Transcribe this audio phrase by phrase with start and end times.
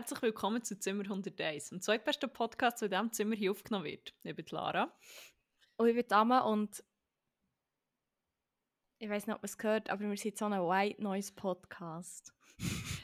[0.00, 4.14] Herzlich willkommen zu Zimmer 101, dem zweitbesten Podcast, der in diesem Zimmer hier aufgenommen wird.
[4.22, 4.90] Ich bin Lara.
[5.76, 6.82] Und ich bin Dame und
[8.98, 12.32] ich weiß nicht, ob man es gehört, aber wir sind so ein White Noise Podcast.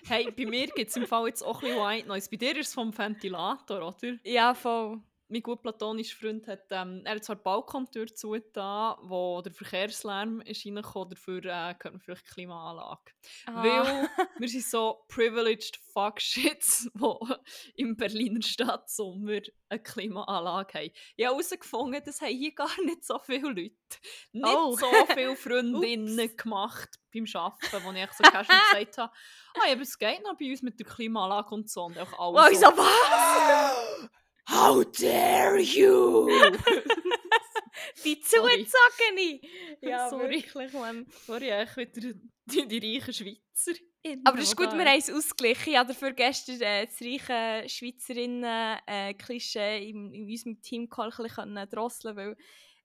[0.07, 2.31] hey, bei mir gibt es im Fall jetzt auch ein bisschen White Noise.
[2.31, 4.19] Bei dir ist es vom Ventilator, oder?
[4.25, 9.43] Ja, voll mein gut platonischer Freund hat, ähm, er hat zwar die Balkontür zugetan, wo
[9.43, 13.13] der Verkehrslärm ist reingekommen, dafür äh, hört man vielleicht Klimaanlage.
[13.47, 13.63] Ah.
[13.63, 14.09] Weil
[14.39, 20.91] wir sind so privileged Fuckshits, die im Berliner Stadtsommer eine Klimaanlage haben.
[21.17, 23.75] Ich habe herausgefunden, das haben hier gar nicht so viele Leute.
[24.33, 24.77] Nicht oh.
[24.77, 29.13] so viele Freundinnen gemacht beim Arbeiten, wo ich so casual gesagt habe,
[29.57, 31.85] ah, aber es geht noch bei uns mit der Klimaanlage und so.
[31.85, 34.11] Und auch alles oh, so, was?
[34.49, 36.29] How dare you!
[38.05, 39.41] die zugezogene!
[39.81, 40.37] Ja, Sorry.
[40.37, 41.07] wirklich, Mann.
[41.27, 42.15] Sorry, ich wieder
[42.47, 43.73] die, die reichen Schweizer.
[44.25, 45.71] Aber das ist gut, wir haben es ausgeglichen.
[45.71, 52.37] Ich habe dafür gestern äh, das reiche Schweizerinnen-Klischee äh, in, in unserem Team-Call drosseln weil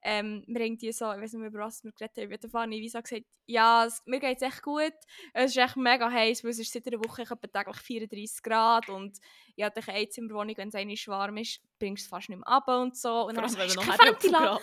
[0.04, 2.50] ähm, wir haben die so, ich weiß nicht mehr, über was wir geredet haben, wie
[2.50, 4.94] Fanny Visa gesagt, ja, es, mir geht es echt gut,
[5.34, 8.90] es ist echt mega heiß, weil es ist seit einer Woche etwa täglich 34 Grad
[8.90, 9.18] und
[9.56, 12.68] ja, die Einzimmerwohnung, wenn es einmal warm ist, bringst du es fast nicht mehr ab
[12.68, 13.28] und so.
[13.28, 14.62] Und Vor allem, wenn wir noch Ventilator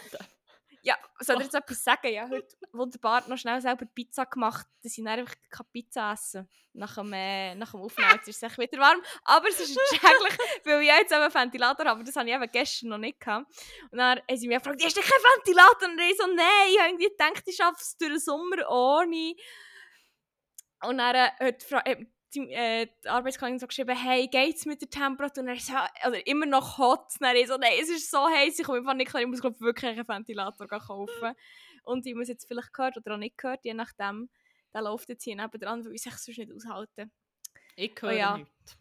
[0.83, 2.07] ja, soll ich jetzt etwas sagen?
[2.07, 6.49] Ich habe heute wunderbar noch schnell selber Pizza gemacht, dass ich einfach keine Pizza essen
[6.73, 8.11] nach dem, äh, nach dem Aufnehmen.
[8.15, 12.05] Jetzt ist es wieder warm, aber es ist schrecklich, weil ich jetzt einen Ventilator habe,
[12.05, 13.47] das habe ich eben gestern noch nicht gehabt.
[13.91, 15.89] Und dann haben sie mich gefragt, hast du keinen Ventilator?
[15.89, 19.35] Und ich so, nein, ich habe irgendwie gedacht, ich schaffe es durch den Sommer ohne.
[20.83, 21.63] Und dann äh, hat
[22.35, 25.43] die, äh, die Arbeitskollegin so geschrieben, hey, geht's mit der Temperatur?
[25.43, 25.73] Und er ist
[26.03, 27.15] also immer noch hot.
[27.21, 29.29] Und er ist so, nein, es ist so heiß, ich komme einfach nicht klar, ich
[29.29, 31.35] muss glaub, wirklich einen Ventilator kaufen.
[31.85, 34.29] Und ich muss jetzt vielleicht gehört oder auch nicht gehört, je nachdem,
[34.75, 37.11] der läuft jetzt hier nebenan, weil ich es sonst nicht aushalten.
[37.77, 38.37] Ich höre oh, ja.
[38.37, 38.77] nichts.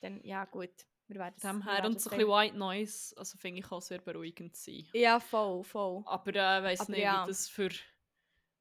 [0.00, 0.70] Dann, ja gut,
[1.08, 3.98] wir werden Dem her und so ein bisschen White Noise, also finde ich auch sehr
[3.98, 4.86] beruhigend sein.
[4.92, 6.02] Ja, voll, voll.
[6.06, 7.24] Aber ich äh, weiss nicht, ja.
[7.24, 7.70] wie das für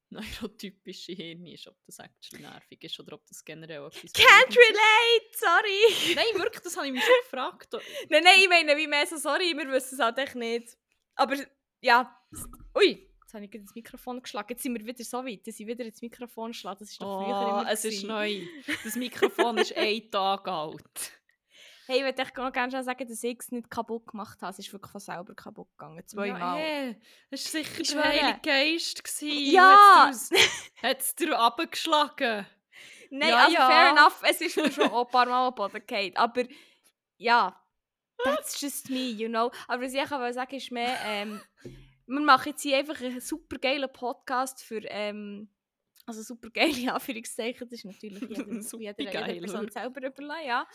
[0.42, 5.30] neurotypische Hirn ist, ob das actually nervig ist oder ob das generell etwas Can't relate,
[5.34, 6.16] sorry!
[6.16, 7.74] Nein, wirklich, das habe ich mich schon gefragt.
[8.10, 10.78] nein, nein, ich meine, wie mehr so, sorry, wir wissen es halt echt nicht.
[11.16, 11.36] Aber,
[11.82, 12.18] ja,
[12.76, 14.48] ui, jetzt habe ich das Mikrofon geschlagen.
[14.52, 16.80] Jetzt sind wir wieder so weit, dass ich wieder ins Mikrofon schlage.
[16.80, 18.42] Das ist doch früher oh, immer es ist neu.
[18.84, 21.12] Das Mikrofon ist ein Tag alt.
[21.88, 24.52] Hey, ich würde echt noch gerne sagen, dass ich es nicht kaputt gemacht habe.
[24.52, 26.06] Es ist wirklich von selber kaputt gegangen.
[26.06, 26.40] Zweimal.
[26.40, 29.04] Ja, hey, das war sicher der Heilige Geist.
[29.04, 29.54] Gewesen.
[29.54, 30.12] Ja!
[30.84, 32.46] Hat es dir abgeschlagen?
[33.10, 33.70] Nein, ja, also ja.
[33.70, 34.22] fair enough.
[34.24, 36.16] Es ist mir schon ein paar Mal am Boden gefallen.
[36.18, 36.44] Aber
[37.16, 37.58] ja,
[38.22, 39.50] that's just me, you know.
[39.70, 41.42] Aber was ich auch sagen ist mehr, ähm,
[42.06, 44.82] wir machen jetzt hier einfach einen super geilen Podcast für...
[44.90, 45.50] Ähm,
[46.08, 48.46] also super geile Anführungszeichen, das ist natürlich jeder,
[48.98, 50.68] jeder, jeder Person selber überlegen, ja.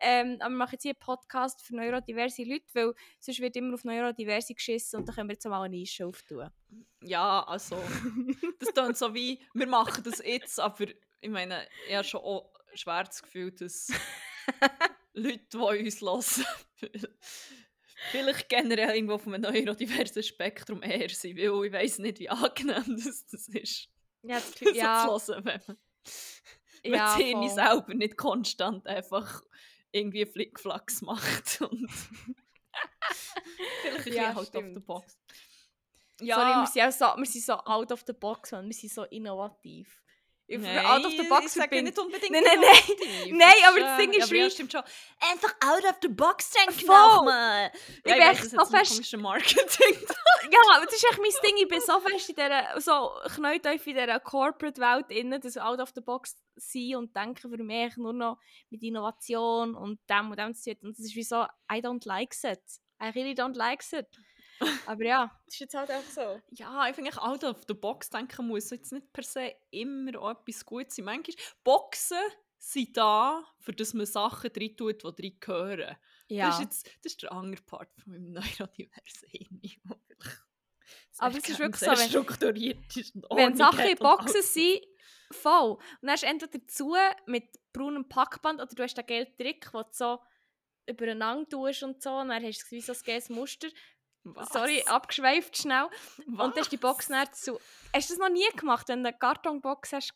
[0.00, 3.74] Ähm, aber wir machen jetzt hier einen Podcast für neurodiverse Leute, weil sonst wird immer
[3.74, 6.50] auf neurodiverse geschissen und dann können wir jetzt mal eine Nische auftun.
[7.02, 7.80] Ja, also,
[8.58, 10.86] das klingt so wie, wir machen das jetzt, aber
[11.20, 13.92] ich meine, ich habe schon auch schwer das Gefühl, dass
[15.14, 17.06] Leute, die uns hören,
[18.10, 22.96] vielleicht generell irgendwo auf einem neurodiversen Spektrum eher sind, weil ich weiß nicht, wie angenehm
[22.96, 23.89] das, das ist.
[24.22, 25.18] Ja, das so ja.
[25.18, 25.78] zu hören, wenn man,
[26.84, 27.50] ja, wenn voll.
[27.50, 29.42] selber nicht konstant einfach
[29.92, 31.90] irgendwie Flickflacks macht und
[33.92, 34.68] vielleicht ja, halt stimmt.
[34.68, 35.18] auf der Box.
[36.20, 36.36] Ja.
[36.36, 39.04] Sorry, wir sind, so, wir sind so out of the box, und wir sind so
[39.04, 39.99] innovativ.
[40.58, 43.36] Nein, out of the box ich sage nicht unbedingt Nein, nein, nein.
[43.36, 44.38] Nein, aber das Ding ist wie...
[44.38, 44.82] Ja, stimmt schon.
[45.30, 47.70] Einfach out of the box denken mal.
[48.04, 49.16] Ich ja, bin echt so fest...
[49.16, 49.96] Marketing.
[50.50, 51.56] ja, das ist echt mein Ding.
[51.56, 52.80] Ich bin so fest in dieser...
[52.80, 57.62] So knalltief in dieser Corporate-Welt drin, dass out of the box sein und denken für
[57.62, 58.38] mich nur noch
[58.70, 60.88] mit Innovation und dem und dem zu tun.
[60.88, 62.60] Und das ist wie so, I don't like it.
[63.02, 64.06] I really don't like it.
[64.86, 66.40] Aber ja, das ist jetzt halt einfach so.
[66.50, 70.30] Ja, ich finde, out of the box denken muss jetzt nicht per se immer auch
[70.30, 71.06] etwas Gutes sein.
[71.06, 72.18] Manchmal, Boxen
[72.58, 75.96] sind da, für dass man Sachen drin tut, die drin gehören.
[76.28, 76.48] Ja.
[76.48, 79.60] Das, ist jetzt, das ist der andere Part von meinem neurodiversen Hirn.
[81.18, 84.80] Aber es ist wirklich so, wenn, strukturiert ist wenn Sachen in Boxen sind,
[85.32, 85.72] voll.
[85.72, 86.96] Und dann hast du entweder dazu
[87.26, 90.18] mit braunem Packband oder du hast den gelben Trick, den du so
[90.86, 93.68] übereinander tust und so, und dann hast du wie so ein gelbes Muster
[94.24, 94.50] Was?
[94.52, 95.86] Sorry, abgeschweift schnell.
[96.26, 97.16] Und dann ist die Box Was?
[97.26, 97.58] dann zu.
[97.94, 100.12] Hast du das noch nie gemacht, wenn du eine Kartonbox hast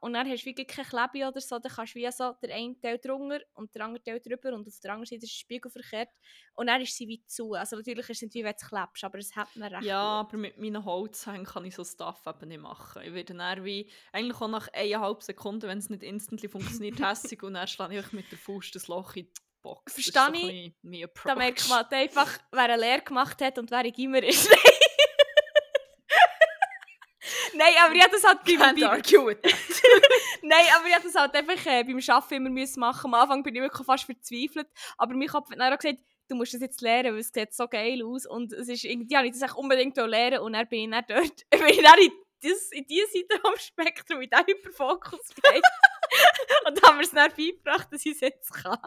[0.00, 2.50] und dann hast du wirklich kein Klebe oder so, dann kannst du wie so den
[2.50, 5.38] einen Teil drunter und den anderen Teil drüber und auf der anderen Seite ist der
[5.40, 6.08] Spiegel verkehrt
[6.54, 7.52] und dann ist sie wie zu.
[7.52, 10.22] Also natürlich ist es nicht wie wenn du klebst, aber es hat man recht Ja,
[10.22, 10.28] gut.
[10.30, 13.02] aber mit meinen Holzhängen kann ich so Stuff eben nicht machen.
[13.02, 17.42] Ich werde dann wie, eigentlich auch nach eineinhalb Sekunden, wenn es nicht instantly funktioniert, hässig
[17.42, 19.32] und dann schlage ich mit der Faust das Loch in die
[19.62, 19.92] Box.
[19.94, 20.74] Verstehe ich.
[20.82, 21.08] mein.
[21.24, 24.50] Da merkt man einfach, wer eine Lehre gemacht hat und wer ein Gimmer ist.
[27.54, 28.74] Nein, aber ich das halt beim, beim.
[30.42, 33.12] Nein, aber ich habe das halt einfach äh, beim Arbeiten immer müssen machen.
[33.12, 34.68] Am Anfang bin ich wirklich fast verzweifelt.
[34.96, 37.52] Aber mein Kopf hat dann auch gesagt, du musst das jetzt lernen, weil es sieht
[37.52, 38.26] so geil aus.
[38.26, 41.50] Und es ist irgendwie, habe ich das unbedingt lernen und dann bin ich dann dort,
[41.50, 42.12] bin ich dann in,
[42.42, 45.62] das, in diese Seite am Spektrum, in diesen Hyperfokus gegangen.
[46.66, 48.78] und haben wir es dann beigebracht, dass ich es jetzt kann.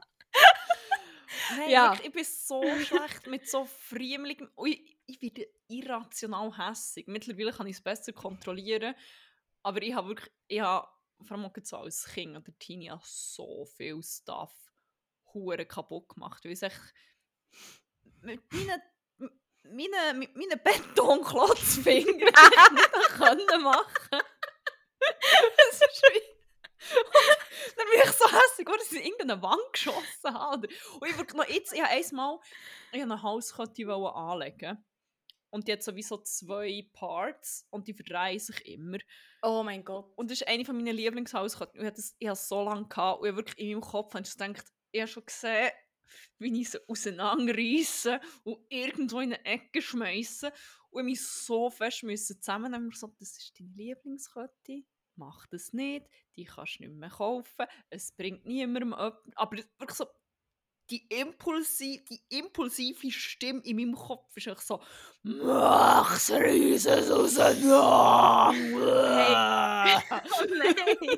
[1.58, 1.92] Nein, Ja.
[1.92, 4.50] wirklich, ich bin so schlecht mit so friemligem.
[4.66, 7.08] Ich, ich werde irrational hässig.
[7.08, 8.96] Mittlerweile kann ich es besser kontrollieren.
[9.64, 10.88] Aber ich habe wirklich, ich habe,
[11.24, 14.54] vor allem auch so als Kind oder Teenie, so viel Stuff
[15.34, 16.44] hure kaputt gemacht.
[16.46, 16.62] Weil ich
[18.22, 18.82] mit meinen,
[19.64, 22.34] meinen, mit meinen Betonklotzfingern
[22.74, 24.20] nicht können machen
[25.72, 26.36] Es ist wie...
[26.98, 27.35] Und
[27.78, 30.68] dann bin ich so hässlich, dass ich in irgendeine Wand geschossen habe.
[31.00, 32.40] Und ich wirklich noch jetzt, ich habe einmal
[32.92, 34.86] ich habe eine Halskette wollte anlegen
[35.56, 38.98] und die hat sowieso zwei Parts und die verdrehen sich immer.
[39.42, 40.12] Oh mein Gott.
[40.18, 41.80] Und das ist eine von meinen Lieblingshalsketten.
[41.80, 44.14] Und Ich hatte ich es so lange gehabt und ich habe wirklich in meinem Kopf
[44.14, 45.72] habe ich gedacht, ich habe schon gesehen,
[46.40, 50.52] wie ich sie auseinanderreissen und irgendwo in eine Ecke schmeißen
[50.90, 54.84] und ich mich so fest müssen zusammennehmen und so, das ist deine Lieblingskette,
[55.18, 59.14] mach das nicht, die kannst du nicht mehr kaufen, es bringt niemandem etwas.
[59.36, 60.06] Aber wirklich so,
[60.90, 64.82] die, impulsi die impulsive Stimme in meinem Kopf ist so,
[65.24, 68.50] mach's, reiss es auseinander!
[68.50, 71.18] Oh nein!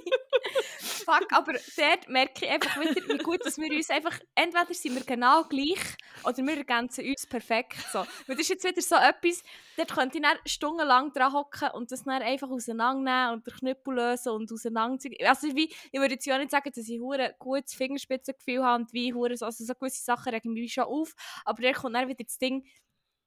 [0.79, 4.95] Fuck, aber dort merke ich einfach wieder, wie gut dass wir uns einfach, entweder sind
[4.95, 5.79] wir genau gleich
[6.23, 7.77] oder wir ergänzen uns perfekt.
[7.91, 7.99] So.
[7.99, 9.41] Weil das ist jetzt wieder so etwas,
[9.77, 13.95] dort könnte ich dann stundenlang dran hocken und das dann einfach auseinandernehmen und den Knüppel
[13.95, 15.15] lösen und auseinanderziehen.
[15.25, 18.93] Also wie, ich würde jetzt ja nicht sagen, dass ich hure gutes Fingerspitzengefühl habe und
[18.93, 21.13] wie hure, so- also so gewisse Sachen regen mich schon auf,
[21.45, 22.65] aber dort kommt dann wieder das Ding,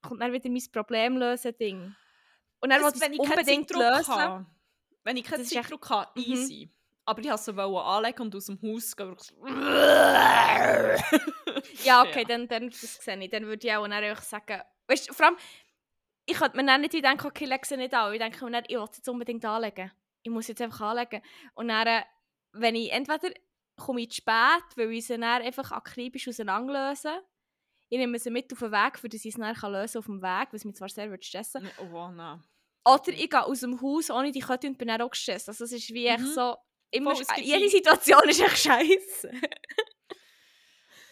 [0.03, 1.95] kommt dann wieder mein Problemlösen-Ding.
[2.63, 4.15] Und dann ich wenn es ich keinen unbedingt Zeitdruck lösen.
[4.15, 4.47] habe.
[5.05, 6.25] Wenn ich keinen ist echt- Zeitdruck habe, Mhm.
[6.33, 6.71] easy.
[7.07, 9.17] Aber ich wollte sie wollen anlegen und aus dem Haus gehen.
[11.85, 12.25] Ja, okay, Ja.
[12.25, 13.31] Dann, dann das sehe ich.
[13.31, 15.37] Dann würde ich auch dann sagen, weißt du, vor allem,
[16.27, 18.13] ich könnte mir dann nicht denken, okay, leg sie nicht an.
[18.13, 19.91] Ich denke mir dann, ich will sie jetzt unbedingt anlegen.
[20.23, 21.23] Ich muss jetzt einfach anlegen.
[21.55, 22.03] Und dann, äh,
[22.53, 23.31] wenn ich entweder
[23.81, 27.23] komme ich zu spät, weil ich sie dann einfach akribisch auseinanderlöse,
[27.89, 30.23] ich nehme sie mit auf den Weg, für dass ich sie dann lösen auf dem
[30.23, 32.43] Weg, was mich zwar sehr würde stressen Oh, nein.
[32.85, 35.49] Oder ich gehe aus dem Haus ohne die Kette und bin dann auch gestresst.
[35.49, 36.33] Also es ist wie echt Mhm.
[36.33, 36.57] so,
[36.91, 39.31] immer, Voll, es jede Situation ist echt scheiße.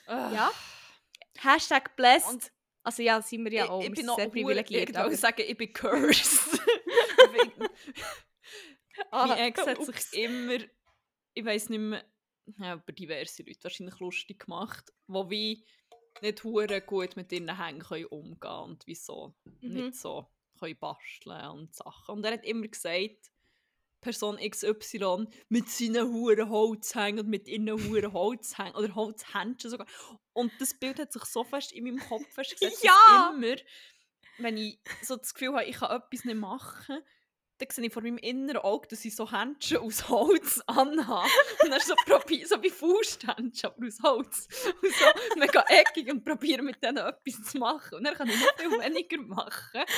[0.07, 0.31] Ah.
[0.33, 0.51] Ja.
[1.41, 2.29] Hashtag blessed.
[2.31, 2.53] Und
[2.85, 3.83] also ja, sind wir ja ich, auch.
[3.83, 4.89] ich bin noch sehr privilegiert.
[4.91, 6.61] Ich aber- sagen, ich bin cursed.
[9.11, 9.87] Ah, mein Ex hat ups.
[10.11, 10.59] sich immer,
[11.35, 12.05] ich weiß nicht mehr,
[12.59, 15.65] ja, über diverse Leute wahrscheinlich lustig gemacht, die wie
[16.23, 19.75] nicht hure gut mit ihren Hängen können umgehen können und wieso Mhm.
[19.75, 20.27] nicht so
[20.59, 22.17] können basteln und Sachen.
[22.17, 23.31] Und er hat immer gesagt,
[24.01, 29.87] Person XY mit seinen huren Holzhängen und mit ihren huren Holzhängen oder Holzhändchen sogar.
[30.33, 33.33] Und das Bild hat sich so fest in meinem Kopf festgesetzt, Ja!
[33.35, 33.57] immer,
[34.39, 36.99] wenn ich so das Gefühl habe, ich kann etwas nicht machen,
[37.59, 41.29] dann sehe ich vor meinem inneren Auge, dass ich so Händchen aus Holz anhabe.
[41.63, 44.49] Und dann so, probier, so wie Fausthändchen, aber aus Holz.
[44.81, 47.97] Und so mega eckig und probiere mit denen etwas zu machen.
[47.97, 49.85] Und dann kann ich noch viel weniger machen.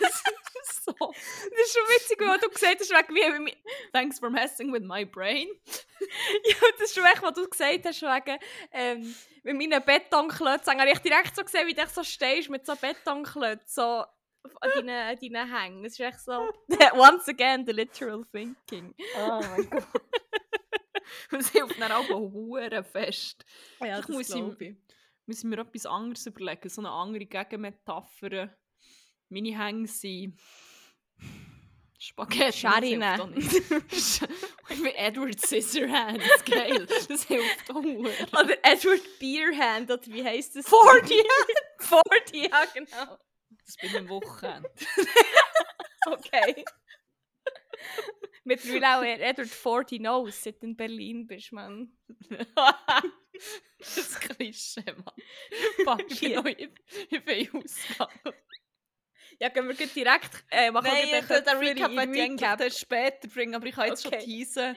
[0.00, 0.22] Das
[0.70, 0.94] ist so.
[0.98, 3.56] Das ist schon witzig, weil du gesagt hast, wegen wie, wie,
[3.92, 5.48] Thanks for messing with my brain.
[6.44, 8.38] ja, das ist schon echt, was du gesagt hast, wegen
[8.72, 10.80] ähm, mit meinen Betonklötzen.
[10.80, 14.04] Habe ich direkt so gesehen, wie du so stehst mit so Betonklötzen, so
[14.60, 15.82] an deinen, an deinen Hängen.
[15.82, 16.48] Das ist echt so,
[16.94, 18.94] once again, the literal thinking.
[19.18, 19.86] Oh mein Gott.
[21.30, 23.44] Es hilft dann auch hure fest.
[23.80, 24.42] Ja, Ich muss, ich,
[25.26, 28.56] muss ich mir etwas anderes überlegen, so eine andere Gegenmetapher.
[29.28, 30.40] Meine Hänge sind
[31.98, 32.46] Spaghetti.
[32.46, 33.34] das Scharine.
[34.68, 36.86] ich bin Edward Scissorhands, geil.
[37.08, 37.76] Das hilft auch.
[37.76, 40.68] Oder Edward Beerhand, oder wie heisst das?
[40.68, 41.22] 40
[41.78, 43.18] 40, ja genau.
[43.66, 44.70] Das bin ich am Wochenende.
[46.06, 46.66] Okay.
[48.44, 51.96] Mittlerweile auch Edward 40 Nose, seit du in Berlin bist, Mann.
[53.78, 55.14] das Klischee, Mann.
[55.84, 56.42] Fuck, ich bin, Ja.
[56.42, 56.68] noch, ich,
[57.08, 58.34] ich bin ausgegangen.
[59.40, 60.88] Ja, gehen wir direkt äh, machen.
[60.92, 62.58] Nein, wir den, gleich den Recap ich Recap.
[62.58, 64.16] dann später bringen, aber ich kann jetzt Okay.
[64.20, 64.76] schon teasen.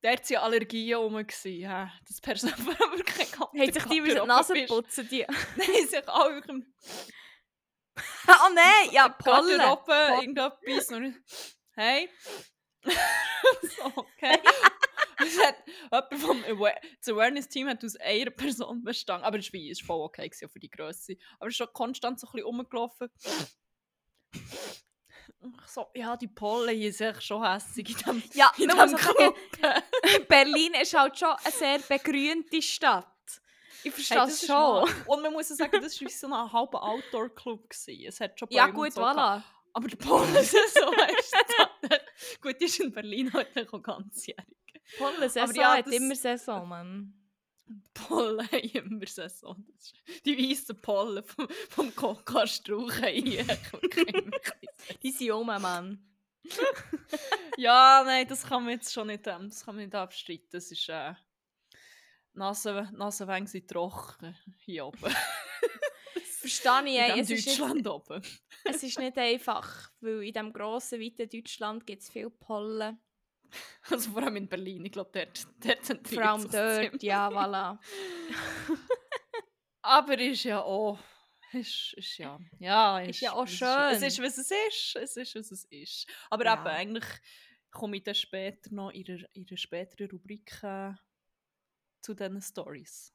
[0.00, 1.18] Dort waren ja Allergien rum.
[1.18, 1.88] hä?
[2.06, 5.08] Das Person war wirklich ganz Haben sich die über die Nase putzen?
[5.08, 5.26] Die...
[5.56, 6.64] Nein, sich alle wirklich
[8.28, 9.58] oh nein, ja, Pollen.
[9.58, 10.90] Garderobe irgendetwas.
[10.90, 11.14] Und
[11.74, 12.08] hey.
[12.84, 14.38] so, okay.
[15.18, 19.24] Es hat jemand vom Awareness-Team hat aus einer Person bestanden.
[19.24, 21.14] Aber es war voll okay gewesen, für die Größe.
[21.38, 23.08] Aber es ist schon konstant so ein bisschen rumgelaufen.
[24.32, 28.78] Ich so, ja, die Pollen hier sind echt schon hässig in dem, Ja, in man
[28.88, 29.82] dem muss auch sagen.
[30.28, 33.13] Berlin ist halt schon eine sehr begrünte Stadt.
[33.84, 34.54] Ich verstehe Hey, ist schon.
[34.56, 34.88] wahr.
[35.06, 37.68] Und man muss sagen, das war so ein halber Outdoor-Club.
[38.06, 39.18] Es hat schon Ja, gut, so gehabt.
[39.18, 39.42] voilà.
[39.74, 41.34] Aber der Pollensaison ist
[41.80, 44.46] tatsächlich- Gut, die ist in Berlin heute auch ganzjährig.
[44.98, 47.14] Pollen-Saison ja, hat das- immer Saison, Mann.
[47.94, 49.64] Pollen immer Saison.
[49.78, 49.92] Das
[50.24, 53.44] Die weißen Pollen vom, vom Coca-Strauch haben hier
[55.02, 55.98] Die sind um, Mann.
[57.56, 60.48] Ja, nein, das kann man jetzt schon nicht, ähm, das kann man nicht abstreiten.
[60.52, 60.88] Das ist...
[60.88, 61.14] Äh,
[62.34, 64.98] Nase, Nasenwänge sind trocken hier oben.
[66.40, 68.22] Verstehe ich, ey, in es ist, nicht, Deutschland oben.
[68.64, 72.98] es ist nicht einfach, weil in diesem grossen, weiten Deutschland gibt es viel Pollen.
[73.88, 74.84] Also vor allem in Berlin.
[74.84, 77.78] Ich glaube, dort, dort sind Vor allem dort, ja, voilà.
[79.82, 80.98] Aber ist ja auch.
[81.52, 82.38] Ist, ist ja.
[82.58, 83.92] Ja, Ist ja auch schön.
[83.92, 84.96] ist, es ist, was es ist.
[84.96, 86.06] Es ist, was es ist.
[86.30, 86.54] Aber Ja.
[86.54, 87.04] eben, eigentlich
[87.70, 90.92] komme ich dann später noch in einer, in einer späteren Rubrik äh,
[92.04, 93.12] zu diesen Stories.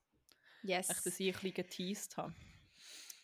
[0.64, 0.90] Yes.
[0.90, 2.34] Echt, dass ich ein bisschen geteased habe.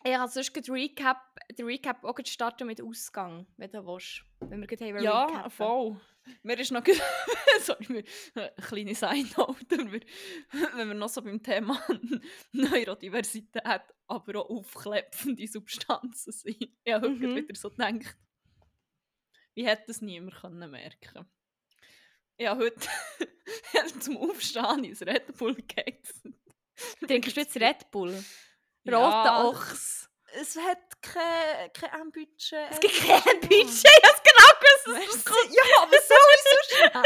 [0.03, 1.17] Ich kann sonst gleich Recap,
[1.57, 4.24] den Recap auch starten mit Ausgang, wenn du willst.
[4.39, 5.51] Wenn wir haben Ja, recappen.
[5.51, 6.01] voll.
[6.43, 6.84] Mir ist noch.
[7.62, 8.03] Sorry, mir,
[8.36, 9.65] eine kleine Side-Note.
[9.77, 10.01] wenn wir-
[10.75, 11.81] Wenn wir noch so beim Thema
[12.51, 16.69] Neurodiversität, aber auch aufklepfende Substanzen sind.
[16.84, 17.36] Ich habe Mhm.
[17.36, 18.15] wieder so gedacht,
[19.55, 21.25] wie hätte das niemand können merken
[22.38, 22.80] Ich habe heute
[24.00, 26.38] zum Aufstehen ins Red Bull gegessen.
[27.08, 28.24] Trinkst du jetzt Red Bull?
[28.84, 30.10] Ja, Roter Ochs.
[30.38, 32.70] Es hat kein, kein Budget.
[32.72, 35.56] Es gibt kein Budget, ich hab's genau gewusst, dass das.
[35.56, 37.04] Ja, aber sowieso schnell.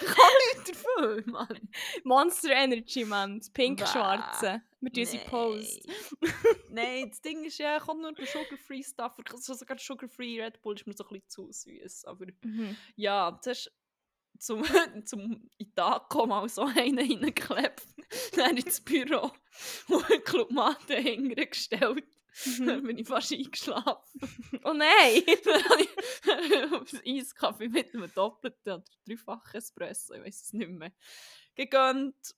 [0.00, 1.68] Ich kann nichts dafür, Mann.
[2.04, 3.40] Monster Energy, Mann.
[3.40, 4.62] Das pink-schwarze.
[4.80, 5.88] Wir tun sie Post.
[6.68, 9.14] Nein, das Ding ist ja, kommt nur der Sugar-Free Stuff.
[9.32, 12.04] Also sogar Sugar-Free Red Bull ist mir so ein bisschen zu süß.
[12.04, 12.76] Aber Mhm.
[12.94, 13.72] ja, das ist
[14.42, 14.64] zum,
[15.04, 15.50] zum
[16.08, 17.86] kommen, mal so einen reingeklebt.
[18.36, 19.30] Dann ins Büro
[19.88, 22.04] und eine Clubmate hingestellt.
[22.58, 24.20] Dann bin ich fast eingeschlafen.
[24.64, 25.22] Oh nein!
[25.44, 30.92] Dann habe ich Eiskaffee mit einem doppelten oder dreifachen Espresso, ich weiß es nicht mehr,
[31.54, 32.34] gegönnt.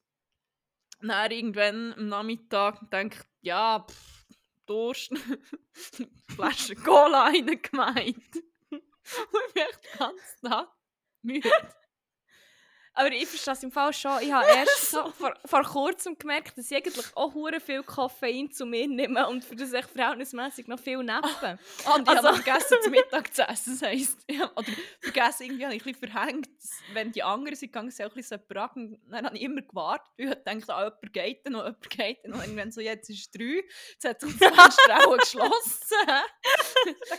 [1.00, 4.26] Dann irgendwann am Nachmittag denkt ja, pff,
[4.66, 5.12] Durst,
[6.34, 8.36] Flasche Cola reingemeint.
[8.70, 10.68] Und ich bin echt den ganzen Tag
[11.22, 11.50] müde.
[12.96, 14.22] Aber ich verstehe es im Fall schon.
[14.22, 18.52] Ich habe erst so vor, vor kurzem gemerkt, dass ich eigentlich auch hure viel Koffein
[18.52, 21.58] zu mir nehme und für das echt verhältnismäßig noch viel neppen.
[21.84, 23.78] Ah, und ich Also- habe noch vergessen, zu Mittag zu essen.
[23.80, 24.68] Das heisst, ich habe, oder
[25.00, 26.48] vergessen, irgendwie habe ich ein bisschen verhängt,
[26.92, 28.76] wenn die anderen sind gegangen, sie auch ein bisschen separat.
[28.76, 32.38] Und Dann habe ich immer gewartet, ich gedacht, ah, jemand geht noch, jemand geht noch.
[32.38, 35.96] Und irgendwann so, jetzt ist es drei, jetzt hat sich das auch geschlossen.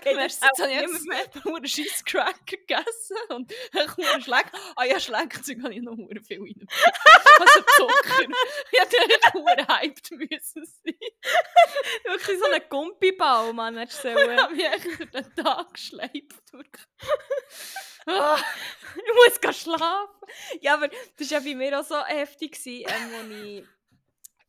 [0.03, 4.45] geht Merci, jetzt habe ich nur einen scheiß Cracker gegessen und ich habe Schleck.
[4.75, 6.67] Ah ja, Schleckzeug habe ich noch hure viel rein.
[7.39, 8.27] Also Zucker.
[8.71, 10.95] Ich hätte hure hyped müssen sein.
[12.03, 13.77] Wirklich so ein Gumpibau, Mann.
[13.77, 16.41] Hättest du Ich habe mich echt durch den Tag geschleift.
[18.07, 18.37] Ah.
[18.95, 20.13] ich muss gehen schlafen.
[20.61, 23.65] Ja, aber das war ja bei mir auch so heftig, ähm, als ich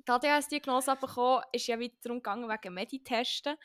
[0.06, 3.56] die ADHS-Diagnose bekommen ist ja wieder darum gegangen, wegen Meditesten.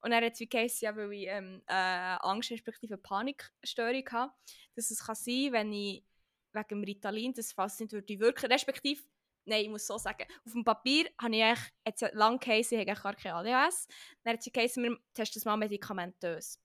[0.00, 4.32] Und dann hat es wie geheißen, ja, weil ich ähm, äh, Angst respektive Panikstörung habe,
[4.74, 6.04] dass es kann sein wenn ich
[6.52, 8.50] wegen dem Ritalin das fast nicht würde wirken.
[8.50, 9.02] Respektive,
[9.44, 13.00] nein, ich muss so sagen, auf dem Papier habe ich eigentlich, lange geheißen, ich habe
[13.00, 13.86] gar keine ADHS.
[14.22, 16.58] Dann hat es geheißen, wir testen es mal medikamentös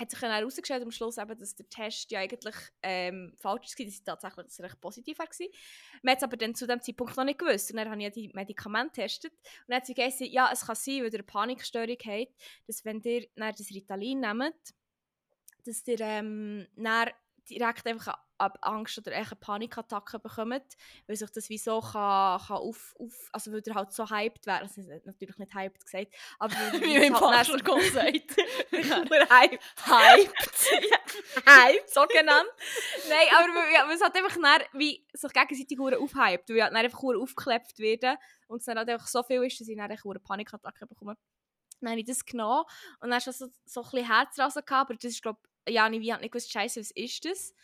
[0.00, 3.84] hat sich dann herausgestellt am Schluss, eben, dass der Test ja eigentlich ähm, falsch war,
[3.84, 5.26] dass es tatsächlich recht positiv war.
[6.02, 7.70] Man hat es aber dann zu dem Zeitpunkt noch nicht gewusst.
[7.70, 9.32] Und dann habe ich ja die Medikamente getestet.
[9.32, 12.32] Und dann hat sie gesagt, ja, es kann sein, weil ihr eine Panikstörung habt,
[12.66, 14.74] dass wenn ihr das Ritalin nehmt,
[15.64, 16.66] dass ihr ähm,
[17.50, 20.62] direkt einfach ab Angst oder echt eine Panikattacke bekommt,
[21.06, 24.60] weil sich das wieso kann, kann auf, auf, also weil ihr halt so hyped wäre,
[24.60, 28.36] also natürlich nicht hyped gesagt, aber Wie mein halt Partner gesagt
[28.70, 29.60] Nur hyped.
[29.86, 30.70] Hyped.
[31.46, 32.48] hyped, so genannt.
[33.08, 36.56] Nein, aber weil- ja, weil es hat einfach dann, wie sich gegenseitig hure aufhyped, weil
[36.56, 38.16] ja dann einfach hure aufgeklebt werden
[38.46, 41.16] und es dann halt einfach so viel ist, dass ich dann hure Panikattacke bekomme.
[41.80, 42.64] Dann habe ich das genommen
[43.00, 45.88] und dann schon so, so ein bisschen Herzrasen gehabt, aber das ist, glaube ich, ja,
[45.90, 47.54] ich habe nicht gewusst, scheiße, was ist das?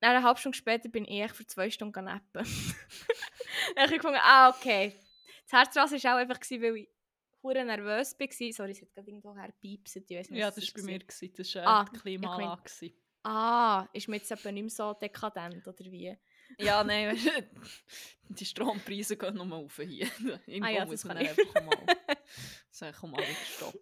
[0.00, 2.44] Dann eine halbe Stunde später bin ich für zwei Stunden genappen.
[3.74, 4.94] dann habe ich gefunden, ah, okay.
[5.44, 6.88] Das Herzrasen war auch einfach, weil ich
[7.42, 8.52] hure nervös war.
[8.52, 10.10] Sorry, es hat gerade irgendwo herpiepset.
[10.10, 10.98] Ja, das war bei mir.
[10.98, 11.32] Gewesen.
[11.36, 12.62] Das war Ah, die Klimaanlage.
[12.62, 12.94] gewesen.
[13.22, 16.16] Ah, ist mir jetzt etwa nicht mehr so dekadent, oder wie?
[16.58, 17.18] Ja, nein,
[18.28, 20.06] die Strompreise gehen nur auf hier.
[20.46, 21.30] Irgendwo Ah ja, muss das man ich.
[21.30, 21.76] einfach mal,
[22.70, 23.24] so, komm mal
[23.56, 23.80] stoppen.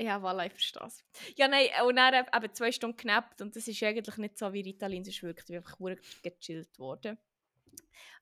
[0.00, 1.04] Ja, voilà, ich verstehe es.
[1.36, 4.60] Ja, nein, und dann eben zwei Stunden knappt und das ist eigentlich nicht so wie
[4.60, 5.76] Ritalin, es ist wirklich einfach
[6.22, 7.18] gechillt worden.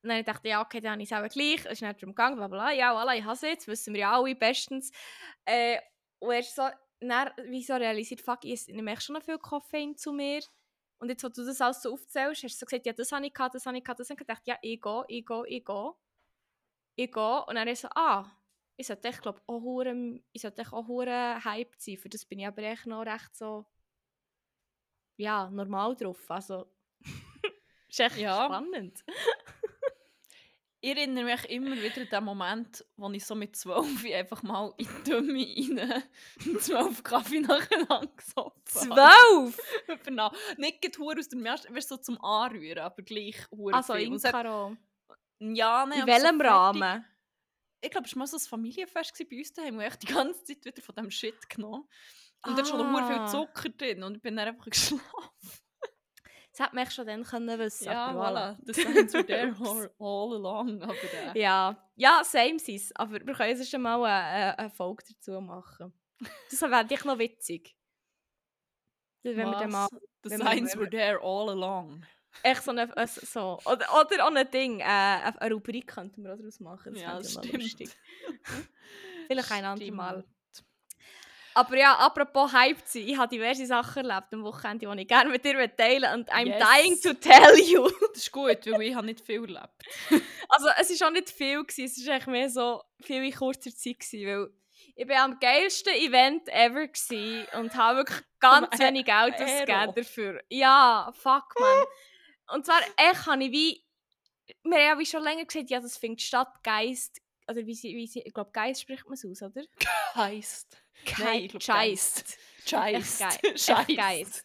[0.02, 2.14] Und dann dachte ich, ja, okay, dann habe ich auch gleich, es ist nicht darum
[2.14, 4.90] gegangen, bla bla, ja, voilà, ich habe es jetzt, wissen wir ja alle bestens.
[5.44, 5.78] Äh,
[6.18, 6.62] und erst so,
[7.00, 10.40] dann, wie so realisiert, fuck, ich nehme schon noch viel Koffein zu mir.
[10.98, 13.26] Und jetzt, wo du das alles so aufzählst, hast du so gesagt, ja, das habe
[13.26, 15.46] ich gehabt, das habe ich gehabt, das habe ich gedacht, ja, ich gehe, ich gehe,
[15.46, 15.92] ich gehe.
[16.94, 17.44] Ich gehe.
[17.44, 18.30] Und dann ist so, ah,
[18.76, 21.96] ich sollte echt, glaube auch hure, ich sollte echt auch hure Hype sein.
[21.96, 23.66] Für das bin ich aber echt noch recht so,
[25.16, 26.30] ja, normal drauf.
[26.30, 26.66] Also,
[27.88, 28.44] ist echt Ja.
[28.44, 29.02] spannend.
[30.82, 34.72] Ich erinnere mich immer wieder an den Moment, wo ich so mit 12 einfach mal
[34.76, 36.02] in die Dümme rein
[36.60, 39.54] 12 Kaffee nacheinander gesoffen habe.
[39.56, 39.58] Zwölf!
[40.58, 44.76] Nicht gerade aus dem Ersten, weißt, so zum Anrühren, aber gleich hure Also, in Karo.
[45.38, 47.04] Ja, nein, In welchem Rahmen?
[47.86, 50.44] Ich glaube, es war mal so ein Familienfest bei uns daheim, wo ich die ganze
[50.44, 51.88] Zeit wieder von diesem Shit genommen
[52.46, 53.26] Und da ist schon noch viel Ah.
[53.26, 55.02] Zucker drin und ich bin dann einfach geschlafen.
[56.50, 58.56] Das hätte man schon dann können wissen Ja, voilà.
[58.64, 60.82] The signs were there all, all along.
[60.82, 62.92] Aber äh, Ja, ja, same sis.
[62.96, 65.92] Aber wir können jetzt schon mal eine, eine Folge dazu machen.
[66.50, 67.76] Das wäre echt noch witzig.
[69.22, 69.88] Das, wenn wir dann mal?
[70.22, 72.06] The wir- signs were there all along.
[72.42, 76.60] Echt so ein- so, oder, oder auch ein Ding, äh, eine Rubrik könnten wir daraus
[76.60, 76.94] machen.
[76.94, 77.62] Das ja, das stimmt.
[77.62, 77.90] lustig.
[79.26, 79.96] Vielleicht ein anderes Stimmt.
[79.96, 80.24] Mal.
[81.54, 85.30] Aber ja, apropos hyped sein, ich habe diverse Sachen erlebt am Wochenende, die ich gerne
[85.30, 86.12] mit dir teilen.
[86.12, 86.62] Und I'm Yes.
[86.62, 87.88] dying to tell you.
[88.12, 89.82] Das ist gut, weil ich habe nicht viel erlebt.
[90.48, 93.70] Also es war auch nicht viel, gewesen, es war eigentlich mehr so viel in kurzer
[93.74, 94.50] Zeit, gewesen, weil
[94.94, 100.40] ich war am geilsten Event ever gewesen und habe wirklich ganz wenig Geld ausgegeben dafür.
[100.50, 101.84] Ja, fuck man.
[102.52, 103.84] und zwar echt habe ich wie,
[104.62, 107.94] wir haben ja wie schon länger gesagt, ja das findet statt, Geist, oder wie sie,
[107.96, 109.62] wie sie ich glaube Geist spricht man es aus, oder?
[110.14, 110.76] Heist.
[111.18, 112.36] Nein, ich glaub, Geist.
[112.68, 113.20] Geist.
[113.20, 113.40] Geist.
[113.56, 114.44] Scheiß.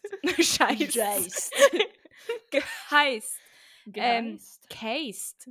[0.94, 1.52] Geist.
[2.90, 3.38] Geist.
[3.94, 4.68] Ähm, Geist.
[4.68, 5.50] Cased.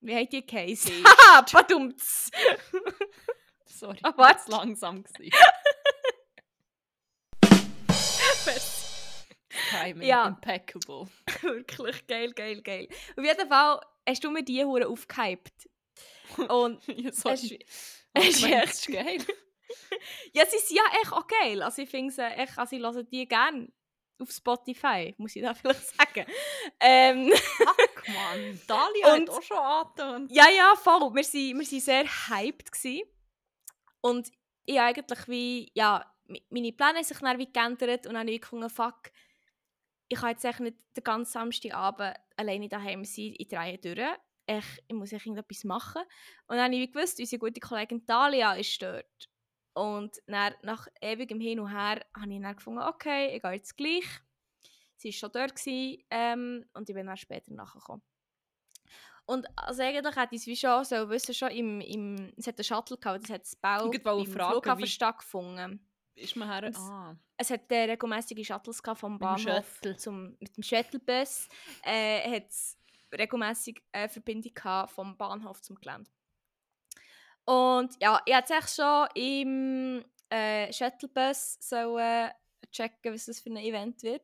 [0.00, 0.90] Wie heißt die Case?
[0.90, 1.06] Caged.
[1.06, 2.30] Haha, badumts.
[3.66, 4.50] Sorry, Ah, ich warte.
[4.50, 5.02] war langsam.
[5.02, 5.30] gewesen.
[9.70, 10.26] Timing Ja.
[10.28, 11.08] impeccable.
[11.42, 12.88] Wirklich geil, geil, geil.
[13.16, 15.68] Auf jeden Fall hast du mir die Hure aufgehypt.
[16.48, 17.34] Und ja, es sorry.
[17.34, 19.24] ist- es ist echt- ist geil.
[20.32, 21.62] ja, sie sind ja echt auch geil.
[21.62, 23.72] Also ich finde sie echt, also ich höre die gerne
[24.18, 26.26] auf Spotify, muss ich da vielleicht sagen.
[26.78, 28.60] Ähm, Fuck, Mann.
[28.66, 30.32] Dalia Und- hat auch schon angetönt.
[30.32, 31.14] ja, ja, voll.
[31.14, 33.02] Wir sind, wir sind sehr hyped gewesen.
[34.02, 34.30] Und
[34.66, 36.04] ich eigentlich wie, ja,
[36.50, 39.10] meine Pläne haben sich dann wie geändert und dann habe ich gefunden, fuck,
[40.12, 43.98] ich kann jetzt echt nicht den ganzen Samstagabend alleine daheim sein, in drei durch.
[44.46, 46.02] Ich, ich muss echt irgendetwas machen.
[46.48, 49.28] Und dann habe ich gewusst, unsere gute Kollegin Talia ist dort.
[49.74, 53.76] Und dann, nach ewigem Hin und Her habe ich dann gefunden, okay, ich gehe jetzt
[53.76, 54.04] gleich.
[54.96, 58.02] Sie war schon dort gewesen, ähm, und ich bin dann später nachgekommen.
[59.26, 62.58] Und also eigentlich hätte ich es wie schon so wissen, schon im, im, es hat
[62.58, 63.86] einen Shuttle gehabt, das hat das Bau
[64.32, 65.86] fragen, Flughafen wie- stattgefunden.
[66.14, 66.70] Ist man her?
[66.76, 67.14] Ah.
[67.36, 69.96] Es hat äh, regelmäßige Shuttles vom Bahnhof Shuttle.
[69.96, 71.48] zum, mit dem Shuttlebus.
[71.82, 72.76] Äh, hat es
[73.12, 76.10] regelmäßig äh, Verbindung vom Bahnhof zum Gelände.
[77.44, 82.30] Und ja, ich hätte echt schon im äh, Shuttlebus so äh,
[82.70, 84.22] checken, was das für ein Event wird.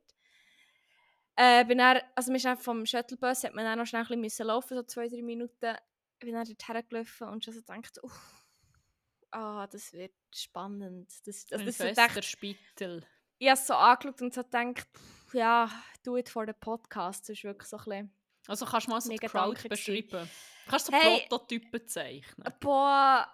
[1.35, 4.47] Äh, bin dann, also wir vom Shuttlebus, hat man dann noch schnell ein bisschen müssen
[4.47, 5.77] laufen, so zwei, drei Minuten.
[6.19, 8.36] Ich bin dann dorthin gelaufen und schon so gedacht, uff,
[9.37, 11.11] ah, das wird spannend.
[11.27, 13.07] Das, also Ein das fester echt Spittel.
[13.39, 15.71] ich habe es so angeschaut und so gedacht, pff, ja,
[16.05, 17.23] do it for the podcast.
[17.29, 18.15] Das ist wirklich so ein bisschen,
[18.49, 20.05] Also kannst du mal so die Crowd Gedanke gewesen.
[20.09, 20.31] beschreiben.
[20.69, 21.27] Kannst du Hey.
[21.29, 22.55] Prototypen zeichnen?
[22.61, 23.27] boah,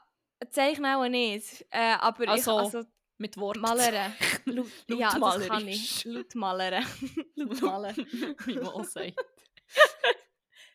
[0.51, 1.65] zeichne auch nicht.
[1.71, 2.85] Äh, aber Also, ich, also
[3.19, 3.61] Mit Worten.
[3.61, 4.15] malern.
[4.47, 6.05] Laut, ja, das kann ich.
[6.05, 6.85] Laut malern.
[7.37, 7.97] Laut malern.
[8.47, 9.15] Wie man auch sagt.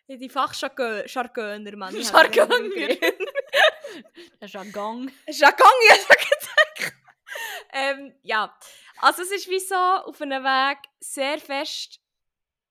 [0.08, 1.96] Ja, die Fachjargöner, Mann.
[1.96, 2.08] ich
[4.40, 5.12] Das ein Gang.
[5.28, 6.94] Jargon, ja, so gesagt.
[7.74, 8.56] ähm, ja,
[9.02, 12.00] also es ist wie so auf einem Weg sehr fest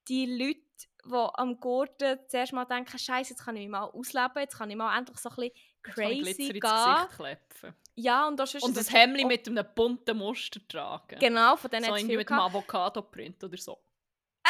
[0.09, 0.61] die Leute,
[1.05, 4.71] die am Gurten zuerst mal denken, Scheiße, jetzt kann ich mich mal ausleben, jetzt kann
[4.71, 7.75] ich mal endlich so ein bisschen crazy gehen.
[7.99, 11.19] Ja, und, und das Hemd mit einem bunten Muster tragen.
[11.19, 13.79] Genau, von denen so irgendwie mit einem Avocado-Print oder so.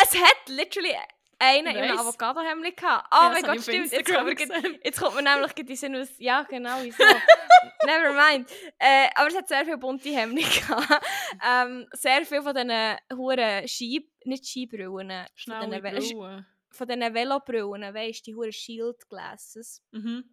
[0.03, 0.95] Es hat literally
[1.39, 3.09] einen in einem Avocado-Hemd gehabt.
[3.13, 3.93] Oh ja, mein Gott, stimmt.
[3.93, 6.09] Jetzt kommt, mir, jetzt kommt mir nämlich die Sinn aus.
[6.19, 7.03] Ja, genau, wieso?
[7.85, 8.51] Never mind.
[8.79, 11.05] Äh, aber es hat sehr viele bunte Hemden gehabt.
[11.45, 15.27] ähm, sehr viele von diesen Huren Ski, nicht Skibrillen.
[15.35, 16.47] Schnelle Brillen.
[16.71, 19.83] Von diesen Velobrillen, weißt du, die Huren Shield Glasses.
[19.93, 20.25] Mhm.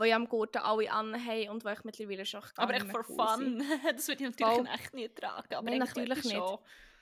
[0.00, 3.62] Die ja am Gurten alle anhaben und die ich mittlerweile schon Aber echt for fun.
[3.92, 4.68] das würde ich natürlich Voll.
[4.72, 5.54] echt nie tragen.
[5.54, 6.36] Aber Nein, natürlich nicht.
[6.36, 6.58] Schon.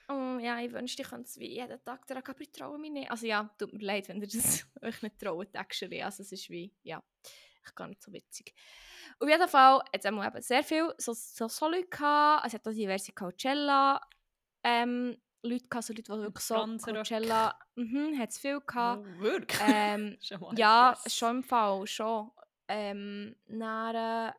[0.08, 2.92] Oh, ja, ich wünschte, ich könnte es wie jeden Tag tragen, aber ich traue mich
[2.92, 3.10] nicht.
[3.10, 6.02] Also ja, tut mir leid, wenn ihr das euch nicht traut, actually.
[6.02, 7.02] Also es ist wie, ja,
[7.66, 8.54] ich gar nicht so witzig.
[9.18, 12.46] Auf jeden Fall hat es eben sehr viel so, so, so Leute gehabt.
[12.46, 14.00] Es hat auch diverse Coachella
[14.62, 19.04] ähm, Leute gehabt, so Leute, die wirklich so Coachella, mhm, hat es viel gehabt.
[19.04, 19.60] Oh, wirklich?
[19.66, 20.18] Ähm,
[20.56, 21.16] ja, yes.
[21.16, 22.30] schon im Fall, schon.
[22.68, 24.32] Ähm, dann, äh,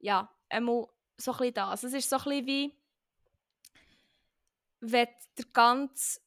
[0.00, 1.84] ja, einmal so ein bisschen das.
[1.84, 2.79] Es ist so ein bisschen wie
[4.80, 6.20] wenn der ganz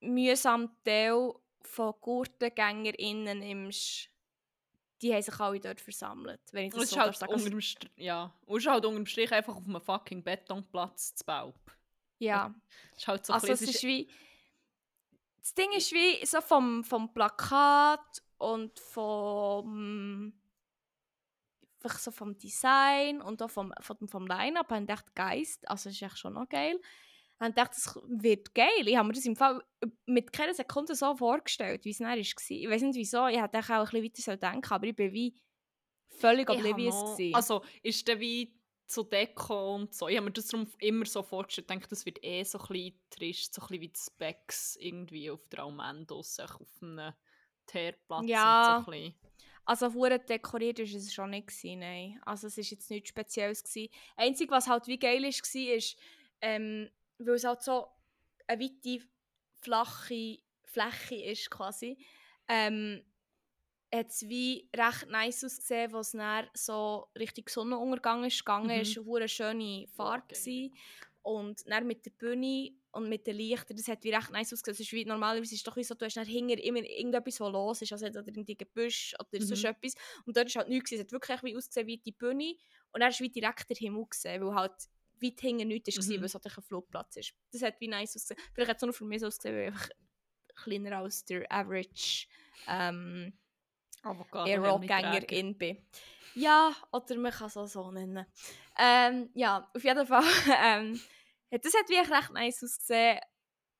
[0.00, 4.10] mühsame Teil von GurtengängerInnen nimmst,
[5.02, 6.40] die haben sich alle dort versammelt.
[6.52, 7.60] Wenn ich das so halt unter
[7.96, 11.54] ja, und es ist halt unter dem Strich einfach auf einem fucking Betonplatz zu bauen.
[12.18, 12.54] Ja.
[12.96, 14.08] ist halt so also es ist wie...
[15.40, 20.32] Das Ding ist wie so vom, vom Plakat und vom...
[21.82, 26.02] Einfach so vom Design und auch vom, vom, vom Line-Up ich gedacht, Geist, also ist
[26.02, 26.80] echt schon noch geil
[27.38, 28.86] und dachte, das wird geil.
[28.86, 29.62] Ich habe mir das im Fall
[30.06, 32.16] mit keiner Sekunde so vorgestellt, wie es dann war.
[32.16, 35.34] Ich weiß nicht wieso, ich hätte auch ein bisschen weiter denken aber ich bin wie
[36.08, 37.18] völlig oblivious.
[37.34, 40.08] Also ist der wie zu Deko und so.
[40.08, 42.66] Ich habe mir das darum immer so vorgestellt, ich denke, das wird eh so ein
[42.68, 47.12] bisschen trist, so ein bisschen wie die Specs irgendwie auf der Almendos, auf einem
[47.66, 48.78] Teerplatz ja.
[48.78, 49.12] und so.
[49.64, 52.20] Also hure dekoriert war es schon nicht, gewesen, nein.
[52.24, 53.64] Also es war jetzt nichts Spezielles.
[53.64, 53.92] Gewesen.
[54.16, 55.96] Einzig, was halt wie geil ist, war, ist,
[56.40, 57.88] ähm, weil es halt so
[58.46, 59.04] eine weite,
[59.60, 61.96] flache Fläche ist quasi,
[62.48, 63.02] ähm,
[63.94, 68.76] hat es wie recht nice ausgesehen, wo es dann so richtig Sonnenuntergang ist gegangen.
[68.76, 68.82] Mhm.
[68.82, 70.34] Es war eine schöne Farbe.
[70.34, 70.72] Okay.
[71.22, 74.84] Und dann mit der Bühne und mit den Lichtern, das hat wie recht nice ausgesehen.
[74.84, 77.52] ist wie, normalerweise ist es doch wie so, du hast dann hinter immer irgendetwas, was
[77.52, 79.46] los ist, also oder irgendwie Gebüsch oder mhm.
[79.46, 79.94] sonst etwas.
[80.24, 82.54] Und dort war halt nichts, es hat wirklich wie ausgesehen wie die Bühne
[82.92, 84.88] und dann ist wie direkt der Himmel gesehen, weil halt
[85.22, 86.20] weit hinten nichts war, mhm.
[86.20, 87.34] weil es halt ein Flugplatz ist.
[87.52, 88.40] Das hat wie nice ausgesehen.
[88.52, 89.88] Vielleicht hat es nur für mich so ausgesehen, weil ich einfach
[90.56, 92.26] kleiner als der Average
[92.66, 93.32] ähm,
[94.02, 95.86] Aero-Gängerin bin.
[96.34, 98.26] Ja, oder man kann es auch so nennen.
[98.78, 100.22] Ähm, ja, auf jeden Fall.
[100.62, 101.00] ähm,
[101.50, 103.20] das hat wie recht nice ausgesehen,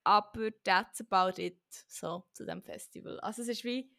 [0.05, 3.21] aber that's about it, so, zu diesem Festival.
[3.21, 3.91] Also es ist wie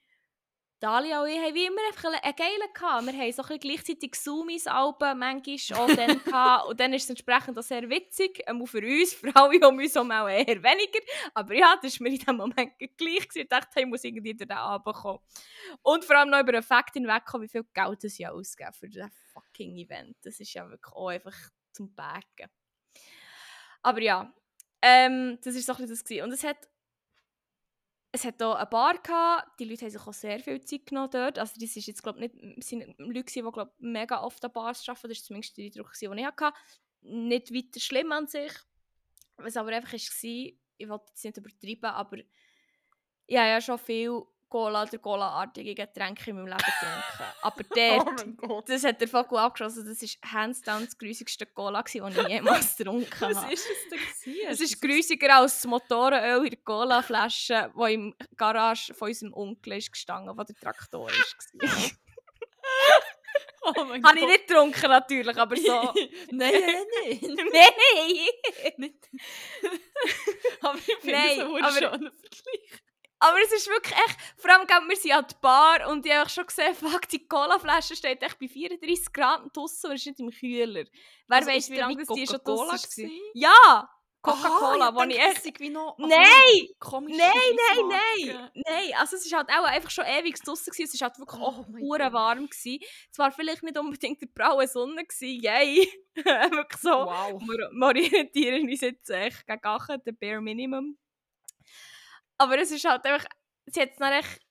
[0.80, 3.06] Dalia und ich haben wie immer einfach einen geilen gehabt.
[3.08, 6.68] Wir haben so ein gleichzeitig Zoomies-Alben manchmal auch dann gehabt.
[6.68, 8.44] Und dann ist es entsprechend auch sehr witzig.
[8.46, 11.00] Ähm, für uns, für alle um uns auch eher weniger.
[11.34, 13.28] Aber ja, das war mir in dem Moment gleich.
[13.28, 13.42] Gewesen.
[13.42, 15.20] Ich dachte, ich muss irgendwie durch den Abend kommen.
[15.82, 18.88] Und vor allem noch über den Fakt hinwegkommen, wie viel Geld das ja ausgeben für
[18.88, 20.16] das fucking Event.
[20.22, 21.36] Das ist ja wirklich auch einfach
[21.72, 22.52] zum Backen.
[23.82, 24.32] Aber ja,
[24.84, 26.04] ähm, das war so ein bisschen das.
[26.04, 26.24] Gewesen.
[26.24, 26.58] Und es hat
[28.18, 31.10] es hat hier eine Bar gehabt, die Leute haben sich auch sehr viel Zeit genommen
[31.12, 31.38] dort.
[31.40, 35.10] Also das ist jetzt, glaube nicht, sind Leute, die glaub, mega oft an Bars arbeiten,
[35.10, 36.52] das war zumindest der Eindruck, den ich hatte.
[37.02, 38.52] Nicht weiter schlimm an sich,
[39.38, 40.00] was aber einfach war,
[40.80, 42.18] ich wollte jetzt nicht übertreiben, aber
[43.28, 47.34] ich habe ja schon viel Cola oder Cola-artige Getränke in meinem Leben getrunken.
[47.42, 51.82] Aber dort, oh das hat der Vogel abgeschossen, das war hands down das grusigste Cola,
[51.82, 53.36] das ich jemals getrunken habe.
[53.36, 53.90] Was ist es
[54.24, 54.34] denn?
[54.48, 59.74] Es ist grusiger als das Motorenöl in der Cola-Flasche, die im Garage von unserem Onkel
[59.74, 61.12] ist gestanden, wo der Traktor war.
[63.62, 65.94] Oh mein Habe ich nicht getrunken, natürlich, aber so.
[66.32, 67.38] nein, nein, nein.
[68.78, 68.94] nein!
[70.62, 72.87] aber ich finde es aber, schon ein Vergleich.
[73.20, 76.30] Aber es ist wirklich echt, vor allem wir sind an der Bar und ich habe
[76.30, 80.30] schon gesehen, fuck, die Cola-Flasche steht echt bei 34 Grad draussen und ist nicht im
[80.30, 80.86] Kühler.
[81.28, 83.12] Wer also weiß, wie lange das die schon draussen war?
[83.34, 83.90] Ja!
[84.22, 85.60] Coca-Cola, wo ich echt...
[85.60, 86.10] Wie noch, nein!
[86.10, 88.50] Nein, nein, nein!
[88.56, 90.92] Nein, also es war halt auch einfach schon ewig draussen, gewesen.
[90.94, 92.50] es war halt wirklich oh auch warm.
[92.50, 92.80] Gewesen.
[93.12, 95.42] Es war vielleicht nicht unbedingt die braune Sonne, gewesen.
[95.42, 95.90] yay!
[96.16, 97.42] wirklich so, wow.
[97.42, 100.98] wir, wir orientieren uns jetzt echt gegen Achen, der Bare Minimum.
[102.38, 103.26] Aber es ist halt einfach,
[103.66, 104.42] sie hat noch echt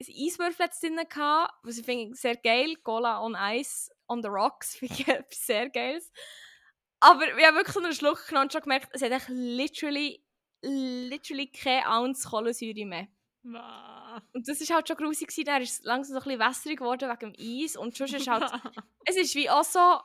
[0.00, 2.76] ein Eiswürfel drin gehabt, was ich finde sehr geil.
[2.82, 6.12] Cola on Ice on the Rocks finde ich etwas sehr geiles.
[7.00, 10.24] Aber wir haben wirklich so einen Schluck genommen und schon gemerkt, es hat echt literally,
[10.62, 13.08] literally keine Ounce Kohlensäure mehr.
[13.42, 14.22] Wow.
[14.32, 15.28] Und das war halt schon grusig.
[15.28, 15.44] gewesen.
[15.44, 17.76] Dann ist es langsam so ein bisschen wässrig geworden wegen dem Eis.
[17.76, 18.50] Und schon ist halt...
[19.04, 20.00] es ist wie auch so,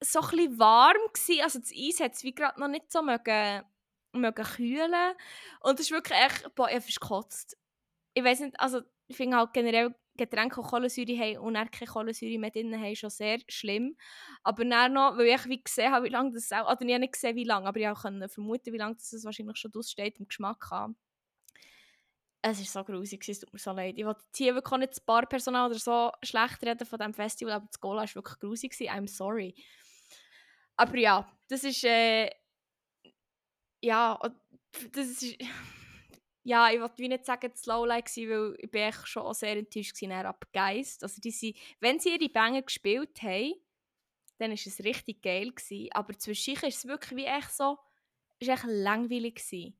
[0.00, 1.42] so ein bisschen warm gewesen.
[1.42, 3.64] Also das Eis hat es wie gerade noch nicht so mögen,
[4.12, 5.14] mögen kühlen.
[5.60, 6.54] Und es ist wirklich echt...
[6.54, 7.56] Boah, ich gekotzt.
[8.14, 11.90] Ich weiß nicht, also ich finde halt generell Getränke, die Kohlensäure haben und dann keine
[11.90, 13.96] Kohlensäure mehr drin haben, schon sehr schlimm.
[14.42, 16.70] Aber dann noch, weil ich wie gesehen habe, wie lange das auch...
[16.70, 19.56] Oder ich habe nicht gesehen, wie lange, aber ich konnte vermuten, wie lange das wahrscheinlich
[19.56, 20.96] schon aussteht im Geschmack haben.
[22.42, 23.94] Es war so grusig, es tut mir so leid.
[23.96, 27.66] Ich wollte hier wirklich nicht das Barpersonal oder so schlecht reden von diesem Festival, aber
[27.66, 28.72] das Gola war wirklich grusig.
[28.72, 29.54] I'm sorry.
[30.76, 31.84] Aber ja, das ist...
[31.84, 32.30] Äh,
[33.82, 34.18] ja,
[34.92, 35.36] das ist...
[36.42, 40.24] Ja, ich wollte nicht sagen, das Lowlight gewesen, weil ich bin schon sehr enttäuscht dann
[40.24, 41.02] ab Geist.
[41.02, 43.52] Also die sind, wenn sie ihre Banger gespielt haben,
[44.38, 45.50] dann war es richtig geil.
[45.50, 45.92] Gewesen.
[45.92, 47.76] Aber zwischendurch ist es wirklich wie echt so,
[48.38, 49.34] es war echt langweilig.
[49.34, 49.78] Gewesen.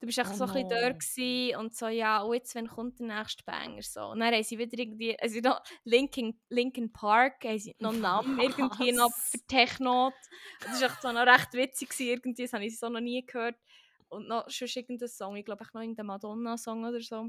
[0.00, 2.98] Du bist echt Oh so ein bisschen dort und so, ja, und jetzt, wenn kommt
[3.00, 3.82] der nächste Banger?
[3.82, 4.06] So.
[4.06, 8.00] Und dann haben sie wieder irgendwie, also noch Linkin, Linkin Park, haben sie noch einen
[8.00, 10.10] Namen irgendwie noch für Techno.
[10.60, 13.24] Das war echt so noch recht witzig gewesen, irgendwie, das habe ich so noch nie
[13.26, 13.56] gehört.
[14.08, 17.28] Und noch sonst irgendein Song, ich glaube, ich noch irgendein Madonna-Song oder so.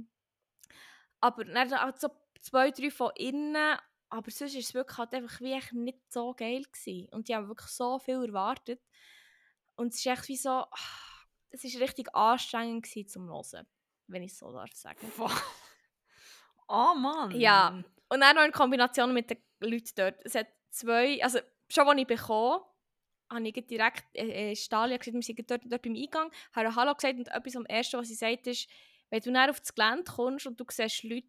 [1.20, 3.78] Aber dann auch so zwei, drei von innen,
[4.10, 7.10] aber sonst war es wirklich halt einfach wie echt nicht so geil gewesen.
[7.12, 8.82] Und die haben wirklich so viel erwartet.
[9.76, 11.11] Und es ist echt wie so, ah,
[11.52, 13.68] es war richtig anstrengend gewesen zum Hören,
[14.08, 15.12] wenn ich es so darf sagen.
[16.74, 17.38] Oh Mann.
[17.38, 17.84] Ja.
[18.08, 20.16] Und dann noch in Kombination mit den Leuten dort.
[20.24, 22.62] Es hat zwei, also schon als ich bekommen
[23.30, 26.94] habe ich direkt äh, äh, Stalia gesagt, wir sind dort, dort beim Eingang, habe Hallo
[26.94, 28.70] gesagt und etwas am ersten, was sie sagt, ist,
[29.10, 31.28] wenn du dann auf das Gelände kommst und du siehst Leute,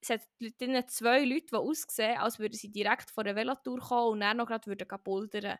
[0.00, 4.12] es hat drinnen zwei Leute, die aussehen, als würden sie direkt von der Velotour kommen
[4.12, 5.58] und dann noch gerade würden bouldern.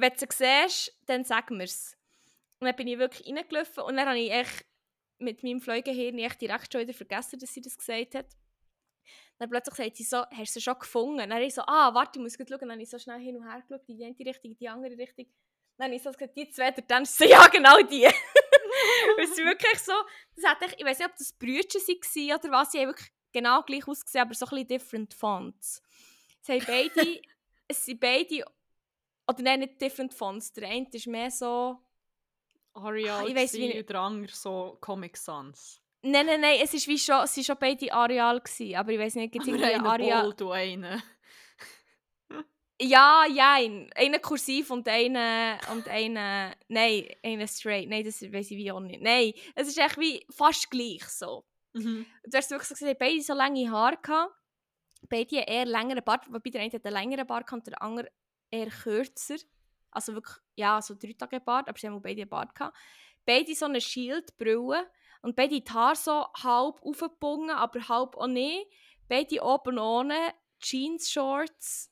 [0.00, 1.96] Wenn du sie siehst, dann sag mir's.
[2.60, 4.66] Und dann bin ich wirklich reingelaufen und dann habe ich echt
[5.18, 8.26] mit meinem Fliegehirn echt direkt schon wieder vergessen, dass sie das gesagt hat.
[9.38, 11.18] Dann plötzlich sagt sie so, hast du sie schon gefunden?
[11.18, 12.58] Dann habe ich so, ah, warte, ich muss schauen.
[12.60, 14.98] Dann habe ich so schnell hin und her geschaut, die eine Richtung, in die andere
[14.98, 15.26] Richtung.
[15.76, 18.08] Dann habe ich so gesagt, die zwei, dann ist sie, ja, genau die.
[19.20, 19.92] Es wirklich so,
[20.36, 23.08] das hat echt, ich weiß nicht, ob das Brüder waren oder was, sie haben wirklich
[23.32, 25.82] genau gleich ausgesehen, aber so ein bisschen different fonts.
[26.42, 27.22] Sie haben beide,
[27.66, 28.44] es sind beide,
[29.28, 31.78] oder nein, nicht different fonts, der eine ist mehr so,
[32.74, 35.80] Arial ich weiss, wie- wie der andere so Comic Sans.
[36.02, 39.16] nein, nein, nein, es ist wie schon, es schon beide Areal gewesen, aber ich weiß
[39.16, 40.22] nicht, gibt es irgendwie Areal...
[40.22, 41.02] bold und einen.
[42.80, 48.56] Ja, ja, einen kursiv und einen, und einen, nein, einen straight, nein, das weiß ich
[48.56, 49.02] wie auch nicht.
[49.02, 51.44] Nein, es ist echt wie fast gleich so.
[51.72, 52.06] Mhm.
[52.24, 54.32] Du hast wirklich gesehen, beide so lange Haare gehabt,
[55.08, 58.12] beide eher längeren Bart, wobei der eine hat einen längeren Bart und der andere
[58.50, 59.36] eher kürzer.
[59.90, 62.76] Also wirklich, ja, so drei Tage Bart, aber sie haben auch beide einen Bart gehabt.
[63.24, 64.86] Beide so eine Schildbrille
[65.22, 68.66] und beide die Haare so halb aufgebunden, aber halb auch nicht.
[69.08, 71.90] Beide oben ohne, Jeans-Shorts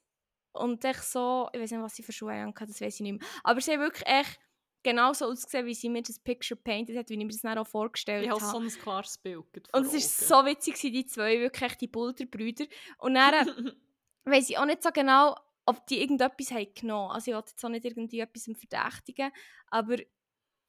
[0.53, 3.21] und echt so, ich weiß nicht, was sie für Schuhe hatten, das weiß ich nicht
[3.21, 3.29] mehr.
[3.45, 4.39] Aber sie haben wirklich echt
[4.83, 7.59] genau so ausgesehen, wie sie mir das Picture painted hat, wie ich mir das dann
[7.59, 8.41] auch vorgestellt Ich habe.
[8.41, 9.45] habe so ein klares Bild.
[9.73, 9.93] Und es
[10.31, 12.67] war so witzig, die zwei, wirklich echt die Boulder-Brüder.
[12.99, 13.77] Und dann
[14.25, 15.37] weiss ich auch nicht so genau,
[15.67, 19.33] ob die irgendetwas haben genommen Also ich wollte jetzt auch nicht irgendwie etwas verdächtigen,
[19.69, 19.97] aber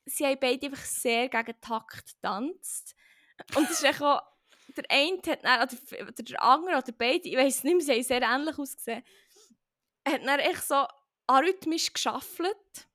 [0.05, 2.95] sie haben beide einfach sehr gegen Takt getanzt.
[3.55, 4.21] Und es ist auch,
[4.75, 7.93] der eine hat dann, oder, oder der andere, oder beide, ich weiß nicht mehr, sie
[7.93, 9.03] haben sehr ähnlich ausgesehen,
[10.07, 10.85] hat dann echt so
[11.27, 12.87] arrhythmisch geschaffelt.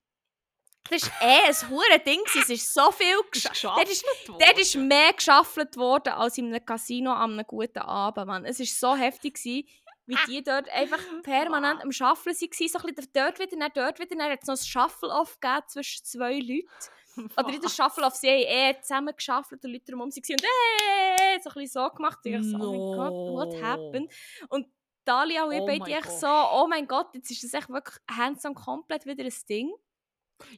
[0.90, 3.86] Das war eh ein hohes Ding, es ist so viel Ist geschafft.
[3.86, 8.44] geschafft Dort ist mehr geschaffelt worden als in einem Casino an einem guten Abend, Mann.
[8.44, 9.68] Es war so heftig, gewesen,
[10.12, 12.68] wie die dort einfach permanent am Schaffeln waren.
[12.68, 14.16] So ein bisschen dort wieder, dann dort wieder.
[14.16, 16.68] Dann hat es noch ein Shuffle-Off zwischen zwei Leuten.
[17.36, 21.40] Oder in der Shuffle-Off, sie haben eh zusammen geschaffelt und Leute drumherum waren und äh,
[21.42, 22.18] so ein bisschen so gemacht.
[22.24, 23.62] Und ich so, oh mein Gott, what No.
[23.62, 24.12] happened?
[24.48, 24.66] Und
[25.04, 27.96] Dalia und ich Oh beide echt so, oh mein Gott, jetzt ist das echt wirklich
[28.10, 29.72] hands-on komplett wieder ein Ding.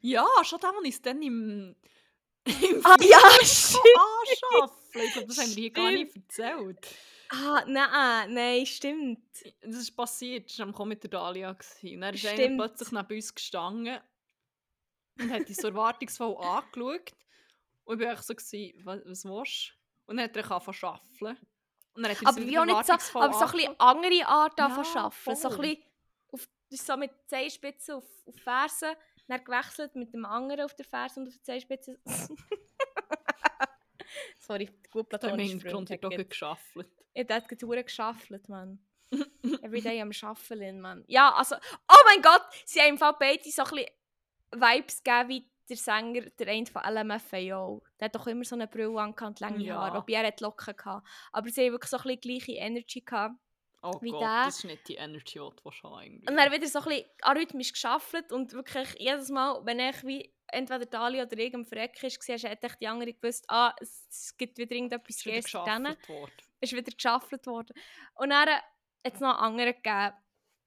[0.01, 1.75] Ja, schon da, als ich es dann im...
[2.45, 4.77] im Ah, ja, anschaffen.
[4.95, 6.89] Ich glaube, das haben wir hier gar nicht erzählt.
[7.35, 9.21] Ah, nein, nein, stimmt.
[9.61, 11.53] Das ist passiert, das war am mit der Dalia.
[11.53, 11.95] gewesen.
[11.95, 14.01] Und dann ist einer plötzlich neben uns gestanden
[15.19, 17.13] und hat uns so erwartungsvoll angeschaut.
[17.85, 20.11] Und ich war so, gewesen, was, was willst du?
[20.11, 21.47] Und dann hat er angefangen zu arbeiten.
[21.95, 24.59] Und dann hat er Aber wie auch nicht so, aber so ein bisschen andere Art
[24.59, 25.37] Ja, davon arbeiten.
[25.37, 25.83] So ein bisschen
[26.33, 28.95] auf, so mit Zehenspitzen auf, auf Fersen,
[29.29, 31.99] dann gewechselt mit dem anderen auf der Ferse und auf der Zehenspitze.
[34.47, 36.89] Sorry, gut im platonisch Hintergrund wird auch geschaffelt.
[37.15, 38.79] Ich hat gerade geschaffelt, Mann.
[39.63, 41.05] Everyday am Schaffeln, Mann.
[41.07, 43.89] Ja, also, oh mein Gott, sie haben im Fall beide so ein bisschen
[44.53, 48.67] Vibes gegeben wie der Sänger, der eine von LMFAO, der hat doch immer so eine
[48.67, 49.77] Brille angehabt, lange Ja.
[49.77, 51.07] Haare, wobei er hat Locken gehabt.
[51.33, 53.37] Aber sie haben wirklich so ein bisschen gleiche Energy gehabt.
[53.83, 56.29] Oh Wie Gott, der- das ist nicht die Energy, die du haben eigentlich.
[56.29, 60.34] Und dann wieder so ein bisschen arrhythmisch geschaffelt und wirklich jedes Mal, wenn ich wie
[60.49, 64.59] entweder Dali oder irgendein Freck ist, war, hat echt die andere gewusst, ah, es, gibt
[64.59, 65.97] wieder irgendetwas ist wieder
[66.61, 67.75] ist wieder geschaffelt worden.
[68.15, 68.63] Und dann hat
[69.03, 70.13] es noch andere gegeben.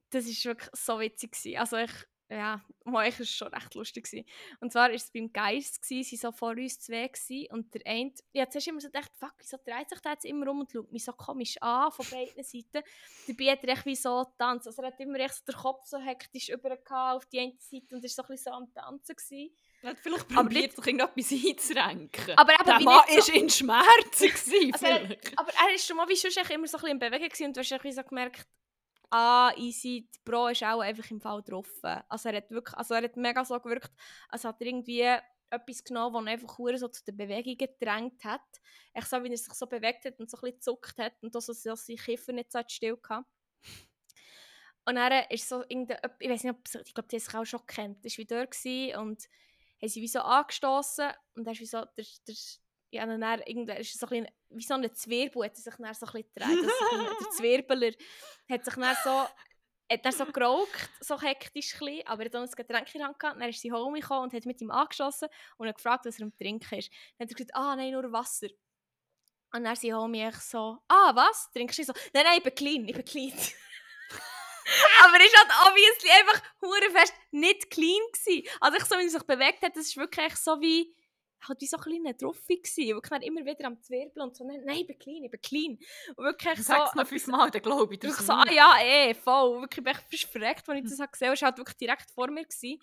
[0.09, 1.31] Das war wirklich so witzig.
[1.31, 1.57] Gewesen.
[1.57, 1.91] Also ich,
[2.29, 4.05] ja, mal, ich war schon recht lustig.
[4.05, 4.25] Gewesen.
[4.59, 7.81] Und zwar war es beim Geist, gewesen, sie so vor uns zwei gewesen, und der
[7.85, 10.71] eine, ja, zuerst immer so gedacht, fuck, wieso dreht sich der jetzt immer um und
[10.71, 12.83] schaut mich so komisch an, von beiden Seiten.
[13.27, 14.67] Dabei hat er echt wie so tanzt.
[14.67, 17.95] Also er hat immer echt so den Kopf so hektisch über auf die eine Seite
[17.95, 19.55] und ist so ein bisschen so am Tanzen gewesen.
[19.83, 22.37] Er hat vielleicht probiert, sich irgendetwas einzurenken.
[22.37, 24.27] Aber eben der Mann nicht so- war in Schmerzen.
[24.27, 25.17] gewesen, Also er-.
[25.35, 27.45] Aber er ist schon mal wie sonst echt immer so ein bisschen in Bewegung gewesen
[27.47, 28.47] und du hast so gemerkt,
[29.11, 32.01] ah, easy, die Pro ist auch einfach im Fall getroffen.
[32.09, 33.91] Also er hat wirklich, also er hat mega so gewirkt,
[34.29, 35.01] als hat er irgendwie
[35.49, 38.41] etwas genommen, das einfach so zu den Bewegungen gedrängt hat.
[38.93, 41.33] Echt so, wie er sich so bewegt hat und so ein bisschen gezuckt hat und
[41.35, 43.27] dass er seine Kiefer nicht so hat still gehabt.
[44.85, 47.45] Und dann ist so irgendein, ich weiß nicht, ob ich glaube, die haben sich auch
[47.45, 49.23] schon gekannt, das war wie dort gewesen und
[49.81, 52.35] haben sie wie so angestoßen und dann ist wie so, der, der,
[52.91, 55.93] ja, und dann irgendwann ist so ein bisschen, wie so ein Zwirbel hat sich dann
[55.93, 56.71] so ein bisschen gedreht.
[56.71, 57.91] Also, der Zwirbeler
[58.49, 59.27] hat sich dann so,
[59.89, 62.99] hat dann so geraucht, so hektisch ein bisschen, aber er hat dann ein Getränk in
[62.99, 65.75] der Hand gehabt, dann ist sein Homie gekommen und hat mit ihm angeschossen und hat
[65.75, 66.91] gefragt, was er am Trinken ist.
[67.17, 68.47] Dann hat er gesagt, ah, nein, nur Wasser.
[69.53, 71.49] Und dann sein Homie so, ah, was?
[71.51, 71.93] Trinkst du so?
[72.13, 73.33] Nein, nein, ich bin clean, ich bin clean.
[75.03, 78.47] aber er ist halt obviously einfach hure fest nicht clean gewesen.
[78.59, 80.93] Also ich so, wie er sich bewegt hat, das ist wirklich so wie,
[81.47, 82.95] halt wie so ein kleiner Trophy gewesen.
[82.95, 85.41] Wirklich dann immer wieder am Zwirbeln und so, nein, nein, ich bin clean, ich bin
[85.41, 85.79] clean.
[86.15, 86.63] Und wirklich so...
[86.63, 89.61] Sag es noch fünfmal, dann glaube ich Wirklich es so, ah ja, eh, voll.
[89.61, 91.35] Wirklich, ich bin echt fast verreckt, als ich das habe gesehen habe.
[91.35, 92.43] Es war halt wirklich direkt vor mir.
[92.43, 92.81] Gewesen.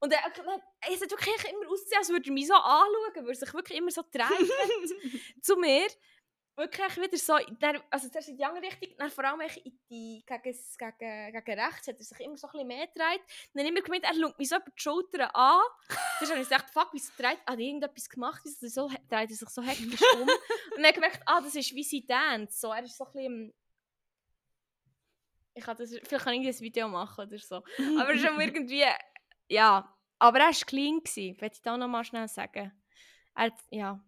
[0.00, 3.28] Und er, er, es hat wirklich immer ausgesehen, als würde er mich so anschauen, weil
[3.28, 4.30] er sich wirklich immer so dreht hat
[5.42, 5.86] zu mir.
[6.56, 10.24] Wirklich wieder so, dann, also zuerst in die andere Richtung, dann vor allem in die,
[10.24, 13.22] gegen, gegen, gegen rechts hat er sich immer so ein bisschen mehr gedreht.
[13.52, 15.62] Dann immer gemeint, er schaut mich so über die Schultern an.
[16.20, 19.34] Dann habe ich gedacht, fuck, wieso dreht, hat er irgendetwas gemacht, wieso so, dreht er
[19.34, 20.20] sich so hektisch um.
[20.20, 22.60] Und dann habe ich gemerkt, ah, das ist wie sein Dance.
[22.60, 23.54] So, er ist so ein bisschen...
[25.54, 27.56] Ich kann das, vielleicht kann ich ein Video machen oder so.
[27.98, 28.84] Aber schon irgendwie,
[29.48, 29.92] ja.
[30.20, 32.72] Aber er war clean, gewesen, möchte ich da noch mal schnell sagen.
[33.34, 34.00] Er ja.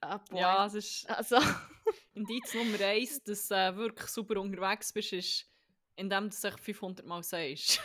[0.00, 0.20] Ah.
[0.32, 1.38] Ja, es ist Also,
[2.14, 5.50] Indiz Nummer eins, dass du äh, wirklich super unterwegs bist, ist,
[5.96, 7.80] indem du echt 500 Mal sagst.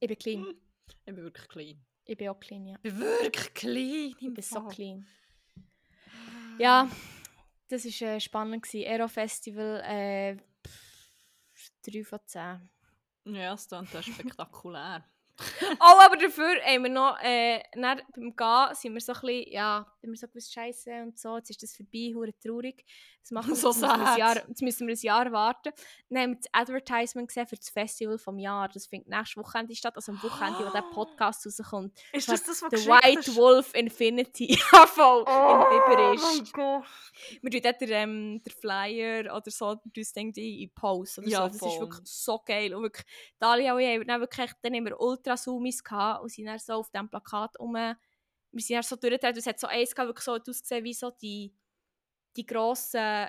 [0.00, 0.46] ich bin clean.
[0.88, 1.86] ich bin wirklich clean.
[2.04, 2.76] Ich bin auch clean, ja.
[2.82, 4.14] Ich bin wirklich clean.
[4.18, 5.06] Ich bin so clean.
[6.58, 6.90] Ja,
[7.68, 8.62] das war äh, spannend.
[8.62, 8.88] Gewesen.
[8.88, 10.36] Aero Festival, äh,
[11.82, 12.70] 3 von 10.
[13.24, 15.04] Ja, es klingt auch spektakulär.
[15.80, 19.52] Oh, aber dafür haben wir noch, äh, dann beim Gehen sind wir so ein bisschen,
[19.52, 22.84] ja, haben wir so gewusst, Scheiße und so, jetzt ist das vorbei, hure traurig.
[23.22, 24.18] Das machen wir, So jetzt, müssen wir ein sad.
[24.18, 25.72] Jahr, jetzt müssen wir ein Jahr warten.
[26.08, 28.68] Dann haben wir das Advertisement gesehen für das Festival vom Jahr.
[28.68, 31.98] Das findet nächstes Wochenende statt, also am Wochenende, wo der Podcast rauskommt.
[32.12, 34.58] Ist das das, was The White Wolf Infinity.
[34.72, 35.20] Ja, voll.
[35.20, 36.52] in Biberisch.
[36.52, 36.84] Gott.
[37.42, 41.38] Wir tun dort den, ähm, den Flyer oder so, das Ding in Post oder Ja,
[41.40, 41.46] so.
[41.46, 41.80] Das ist voll.
[41.80, 42.74] wirklich so geil.
[42.74, 43.06] Und wirklich,
[43.38, 44.98] Dalia und ich dann wirklich, dann haben wir
[45.28, 45.82] Ultrasoomies
[46.22, 47.74] und sind dann so auf diesem Plakat um.
[47.74, 47.96] Wir
[48.62, 51.54] sind dann so durchgedreht es hat so eins gehabt, wirklich so ausgesehen wie so die,
[52.36, 53.28] die grossen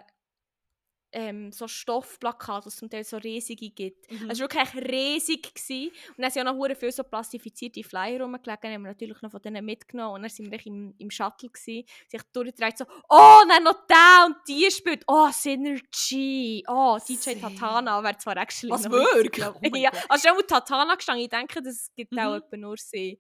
[1.11, 4.11] ähm, so Stoffplakate, die es zum Teil so riesige gibt.
[4.11, 4.29] Mhm.
[4.29, 5.53] Es war wirklich riesig.
[5.53, 5.91] Gewesen.
[6.09, 9.31] Und dann sind ja noch hure viele so plastifizierte Flyer rumgelegen, haben wir natürlich noch
[9.31, 10.15] von denen mitgenommen.
[10.15, 14.25] Und dann sind wir im, im Shuttle, gewesen, sich durchgedreht, so, oh, dann noch der
[14.27, 19.45] und die spielt, oh, Synergy, oh, DJ Syn- Tatana wäre zwar actually Was, wirklich?
[19.47, 22.35] Oh ja, also schon mal Tatana gestanden, ich denke, das gibt auch Mhm.
[22.43, 23.19] etwa nur sie.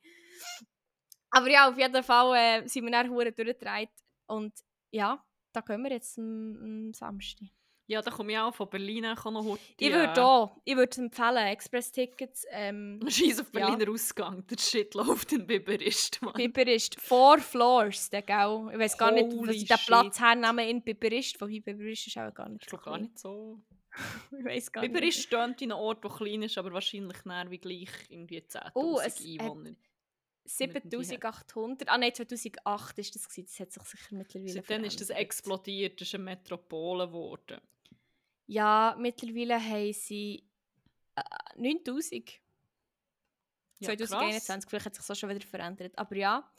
[1.31, 3.89] Aber ja, auf jeden Fall äh, sind wir dann durchgedreht.
[4.27, 4.53] Und
[4.91, 5.23] ja,
[5.53, 7.47] da gehen wir jetzt am, am Samstag.
[7.89, 9.59] Ja, da komme ich auch von Berlin noch heute.
[9.79, 12.45] Ich würde auch, ich würde empfehlen, Express-Tickets.
[12.51, 13.67] Ähm, Scheiß auf Ja.
[13.71, 14.45] Berliner Ausgang.
[14.45, 16.33] Der Shit läuft in Biberist, Mann.
[16.33, 18.69] Biber ist Four Floors, der gell?
[18.73, 19.77] Ich weiß gar nicht, was ich den.
[19.87, 21.41] Platz hernehmen in Biberist.
[21.41, 23.59] Wobei Biberist ist auch gar nicht Ich so gar nicht so.
[24.37, 24.93] Ich weiß gar nicht.
[24.93, 28.71] Biberist steht in einem Ort, der klein ist, aber wahrscheinlich näher wie gleich irgendwie 10'000
[28.75, 29.71] Oh, Einwohner.
[30.45, 31.89] 7800.
[31.89, 33.47] Ah nein, 2008 ist das gewesen.
[33.47, 35.25] Das hat sich sicher mittlerweile Seitdem ist das verändert.
[35.25, 37.59] explodiert, das ist eine Metropole geworden.
[38.51, 40.43] Ja, mittlerweile haben sie
[41.15, 41.21] äh,
[41.55, 42.31] 9000.
[43.81, 45.95] Ja, 2021, vielleicht hat sich das schon wieder verändert.
[45.97, 46.51] Aber ja,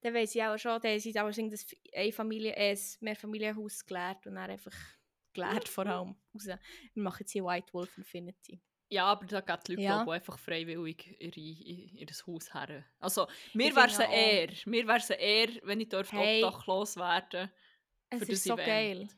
[0.00, 4.50] dann weiss ich auch schon, dann sie auch ein äh, ein Mehrfamilienhaus geleert und dann
[4.50, 4.74] einfach
[5.34, 6.46] geleert vor allem raus.
[6.46, 8.62] Wir machen jetzt hier White Wolf Infinity.
[8.88, 10.02] Ja, aber da geht die Leute Ja.
[10.04, 12.82] auch einfach freiwillig ihre, ihr, ihr Haus her.
[12.98, 16.42] Also, mir wäre es eher, mir wäre es eher, wenn ich dürfte Hey.
[16.42, 17.50] obdachlos werden
[18.08, 19.14] Es ist so Event.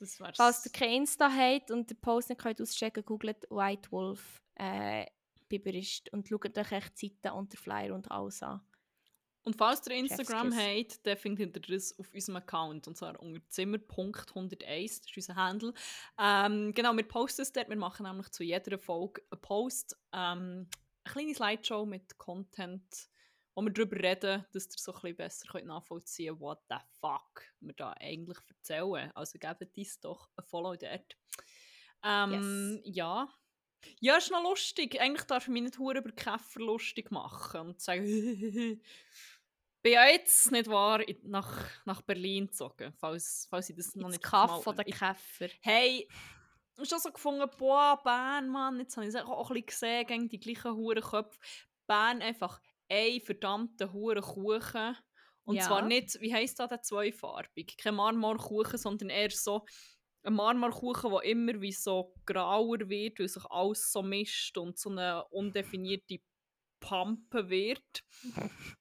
[0.00, 0.36] Das wär's.
[0.36, 5.06] Falls ihr kein Insta habt und den Post nicht könnt auschecken googelt White Wolf äh,
[5.48, 8.60] Biberist und schaut euch echt die Seiten und den Flyer und alles an.
[9.42, 12.86] Und falls ihr Instagram habt, dann findet ihr das auf unserem Account.
[12.86, 15.72] Und zwar unter zimmer.101, das ist unser Handle.
[16.18, 17.68] Ähm, genau, wir posten es dort.
[17.68, 19.96] Wir machen nämlich zu jeder Folge einen Post.
[20.12, 20.68] Ähm,
[21.04, 23.08] eine kleine Slideshow mit Content,
[23.54, 26.76] wo wir darüber reden, dass ihr so ein bisschen besser könnt nachvollziehen könnt, what the
[27.00, 29.10] fuck wir da eigentlich erzählen.
[29.14, 31.16] Also gebt uns doch ein Follow dort.
[32.04, 33.28] Ähm, Ja.
[34.00, 35.00] Ja, ist noch lustig.
[35.00, 38.04] Eigentlich darf ich mich nicht über Käfer lustig machen und sagen,
[39.82, 44.22] bin ja jetzt nicht wahr nach, nach Berlin gezogen, falls, falls ich das noch nicht
[44.22, 45.48] Kaff mal- oder Käfer.
[45.62, 49.54] Hey, ich habe schon so gefunden, boah, Bern, Mann, jetzt habe ich es auch ein
[49.54, 51.38] bisschen gesehen, gegen die gleichen Hurenköpfe.
[51.86, 52.60] Bern einfach
[52.90, 54.96] ein verdammter Hurenkuchen.
[55.44, 55.62] Und Ja.
[55.62, 57.76] zwar nicht, wie heisst das, der zweifarbig?
[57.78, 59.64] Kein Marmorkuchen, sondern eher so
[60.22, 64.90] ein Marmorkuchen, der immer wie so grauer wird, weil sich alles so mischt und so
[64.90, 66.18] eine undefinierte
[66.80, 68.04] Pampe wird.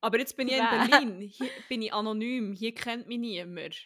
[0.00, 0.70] Aber jetzt bin ich in.
[0.70, 3.76] Berlin, hier bin ich anonym, hier kennt mich niemand.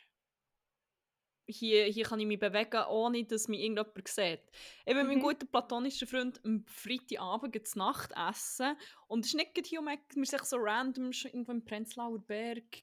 [1.51, 4.41] Hier, hier kann ich mich bewegen, ohne dass mich irgendjemand sieht.
[4.87, 5.21] Meinem Mhm.
[5.21, 8.77] guten platonischen Freund am Freitagabend zu Nacht essen.
[9.09, 12.83] Und es ist nicht hier um wir sind so random irgendwo im Prenzlauer Berg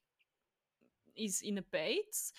[1.16, 2.34] in einen Beiz.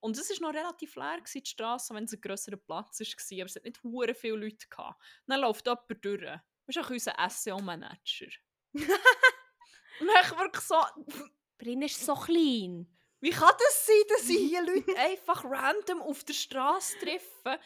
[0.00, 3.38] Und es war noch relativ leer, gewesen, die Straße, wenn es ein grösserer Platz war.
[3.40, 5.02] Aber es hat nicht hure viele Leute gehabt.
[5.26, 6.20] Dann läuft jemand durch.
[6.20, 8.26] Das ist auch unser SEO-Manager.
[10.00, 10.76] Und ich wirklich so,
[11.56, 12.86] Berlin ist so klein.
[13.24, 17.58] Wie kann das sein, dass ich hier Leute einfach random auf der Straße treffe?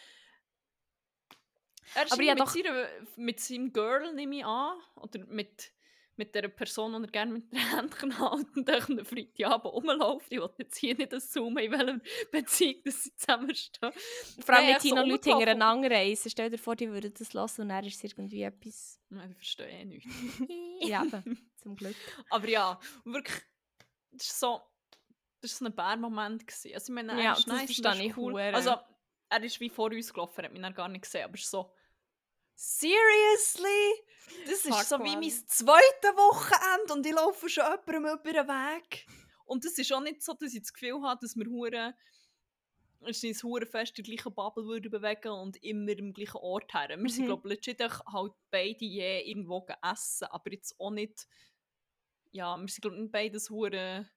[1.97, 5.73] Er Aber ja, mit, doch- seiner, mit seinem Girl, nehme ich an, oder mit,
[6.15, 10.31] mit der Person, die er gerne mit den Händen hält und durch einen Freitagabend rumläuft.
[10.31, 12.01] Ich will jetzt hier nicht assumen, in welcher
[12.31, 13.93] Beziehung dass sie zusammenstehen.
[14.45, 16.31] Vor allem so hier noch Leute hintereinander reisen.
[16.31, 19.01] Stell dir vor, die würden das hören und dann ist es irgendwie etwas...
[19.09, 20.09] Nein, ich verstehe eh nichts.
[20.83, 21.51] ja, eben.
[21.57, 21.97] Zum Glück.
[22.31, 23.43] Aber ja, wirklich,
[24.13, 24.61] das ist so,
[25.41, 26.45] das war so ein Bärmoment.
[26.49, 28.33] Also ich meine, Ja, ist das nice, ist cool.
[28.33, 28.55] hure.
[28.55, 28.77] Also,
[29.31, 31.73] er ist wie vor uns gelaufen, hat mich dann gar nicht gesehen, aber so,
[32.55, 34.05] seriously?
[34.47, 35.21] Das Fuck, ist so wie Mann.
[35.21, 39.07] mein zweites Wochenende und ich laufe schon jemandem über den Weg.
[39.45, 41.95] Und das ist auch nicht so, dass ich das Gefühl habe, dass wir hure
[43.07, 46.75] es ist hure fest in der gleichen Bubble würden bewegen und immer im gleichen Ort
[46.75, 46.89] her.
[46.99, 47.27] Wir sind Mhm.
[47.29, 51.27] glaube ich legit halt beide je irgendwo essen, aber jetzt auch nicht
[52.33, 54.11] ja, wir sind glaube ich nicht beides hure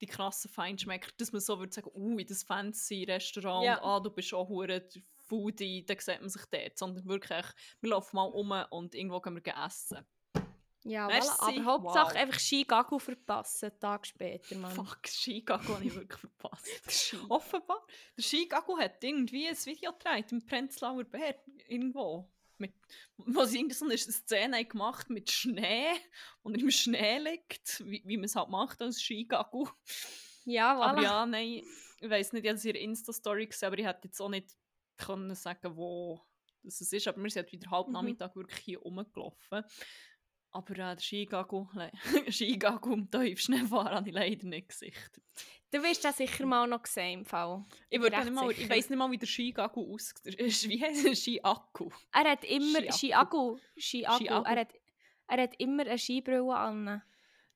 [0.00, 3.82] die krassen Feinschmecker, dass man so würde sagen, uh, in das fancy Restaurant, Ja.
[3.82, 4.88] ah, du bist auch hure
[5.26, 7.44] Foodie, dann sieht man sich dort, sondern wirklich,
[7.80, 9.98] wir laufen mal um und irgendwo gehen wir essen.
[10.84, 11.40] Ja, voilà.
[11.40, 12.16] aber Hauptsache Wow.
[12.16, 14.70] einfach Ski-Gagu verpassen, einen Tag später, Mann.
[14.74, 17.16] Fuck, Skigago habe ich wirklich verpasst.
[17.28, 17.84] Offenbar.
[18.16, 22.30] Der Skigago hat irgendwie ein Video gedreht im Prenzlauer Berg irgendwo.
[22.58, 22.74] Mit,
[23.16, 25.90] wo sie irgendwie so eine Szene gemacht mit Schnee
[26.42, 29.68] und im Schnee liegt, wie, wie man es halt macht als Skigago.
[30.44, 30.84] Ja, voilà.
[30.90, 31.62] Aber ja, nein,
[32.00, 34.28] ich weiß nicht, ich habe es in ihrer Insta-Story gesehen, aber ich hätte jetzt auch
[34.28, 34.56] nicht
[34.96, 36.20] können sagen, wo
[36.62, 37.06] das es ist.
[37.08, 37.92] Aber wir sind halt wieder halb Mhm.
[37.92, 39.64] Nachmittag wirklich hier rumgelaufen.
[40.50, 45.22] Aber äh, le- Skigago und Tiefschneefahren habe ich leider nicht gesichtet.
[45.70, 47.64] Du wirst das sicher mal noch sehen im Fall.
[47.90, 50.24] Ich, würde nicht mal, ich weiss nicht mal, wie der Skigago aussieht.
[50.70, 51.90] Wie heisst der Skiakku?
[52.12, 52.90] Er hat immer.
[52.90, 53.58] Skiagu.
[53.78, 54.24] Skiagu.
[54.24, 54.72] Er, hat,
[55.28, 57.02] er hat immer eine Skibrille an.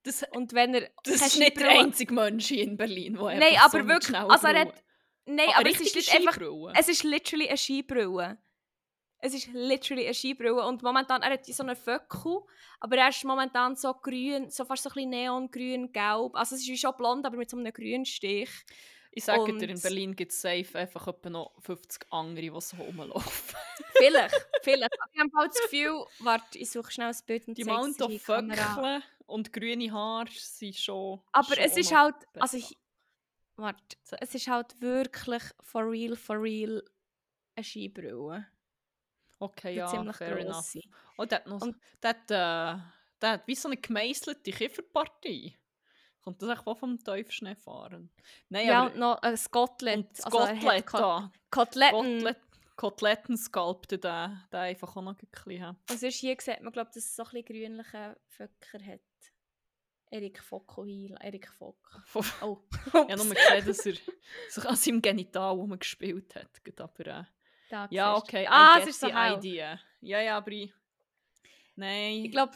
[0.03, 3.57] Das, Und wenn er das ist nicht der einzige Mensch hier in Berlin, der Nein,
[3.63, 4.85] aber so wirklich, also er hat-
[5.25, 6.37] Nein, Ah, aber es ist nicht einfach...
[6.75, 8.37] Es ist literally eine Skibrille.
[9.25, 10.67] Es ist literally eine Skibrille.
[10.67, 12.41] Und momentan, er hat so einen Föckel,
[12.81, 16.35] aber er ist momentan so grün, so fast so ein bisschen neongrün, gelb.
[16.35, 18.51] Also es ist schon blond, aber mit so einem grünen Stich.
[19.15, 22.61] Ich sage dir, in Und- Berlin gibt es safe einfach etwa noch 50 andere, die
[22.61, 23.57] so rumlaufen.
[23.97, 25.01] Vielleicht, vielleicht.
[25.01, 28.01] Aber ich habe bald das Gefühl, warte, ich suche schnell ein Bild und Die Mount
[28.03, 28.23] of.
[28.23, 31.21] Föckle und grüne Haare sind schon.
[31.33, 32.43] Aber schon es ist halt, besser.
[32.43, 32.77] also ich,
[33.57, 36.83] warte, es ist halt wirklich for real, for real
[37.55, 38.47] eine Skibrille.
[39.43, 40.55] Okay, ja, ziemlich fair enough.
[40.55, 40.81] grosse.
[41.19, 41.61] Oh, der hat noch.
[41.63, 42.83] Und- der hat, äh,
[43.21, 45.57] der hat wie so eine gemeißelte Kieferpartie.
[46.23, 48.11] Kommt das echt vom Teufelsschnee fahren?
[48.49, 48.93] Nein, Ja, aber.
[48.93, 49.97] und noch ein Skottlet.
[49.97, 51.33] und das also er Kotelett Ko- da.
[51.51, 51.99] Koteletten.
[52.21, 52.37] Kotelett,
[52.77, 55.77] Kotelettenskalpte, der, der einfach auch noch ein bisschen.
[55.89, 59.01] Sonst hier sieht man, glaube dass es so ein bisschen grünliche Föcker hat.
[60.11, 62.03] Erik Focko hier, Erik Fock.
[62.43, 63.95] Oh, Ich habe nur gesehen, dass er
[64.49, 66.51] sich an seinem Genital gespielt hat.
[66.79, 67.25] Aber äh,
[67.73, 69.35] Da Ja, siehst okay, Ah, es ist so die.
[69.39, 69.79] Idee.
[70.03, 70.71] Ja, ja, aber ich...
[71.75, 72.27] Nein.
[72.27, 72.53] Ich glaube,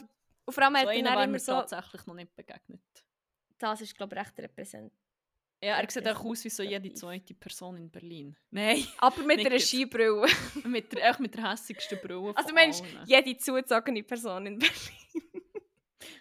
[0.47, 2.81] vor allem so hat er dann wäre immer so, tatsächlich noch nicht begegnet.
[3.57, 4.93] das ist glaube ich recht repräsent.
[5.59, 6.99] Ja, er sieht auch aus wie so jede Repräsentativ.
[6.99, 8.37] zweite Person in Berlin.
[8.51, 9.59] Nein, Aber mit einer.
[9.59, 10.27] Skibrille.
[10.65, 13.03] mit der, echt mit der hässigsten Brille Also Mensch, allen.
[13.07, 14.75] jede zugezogene Person in Berlin.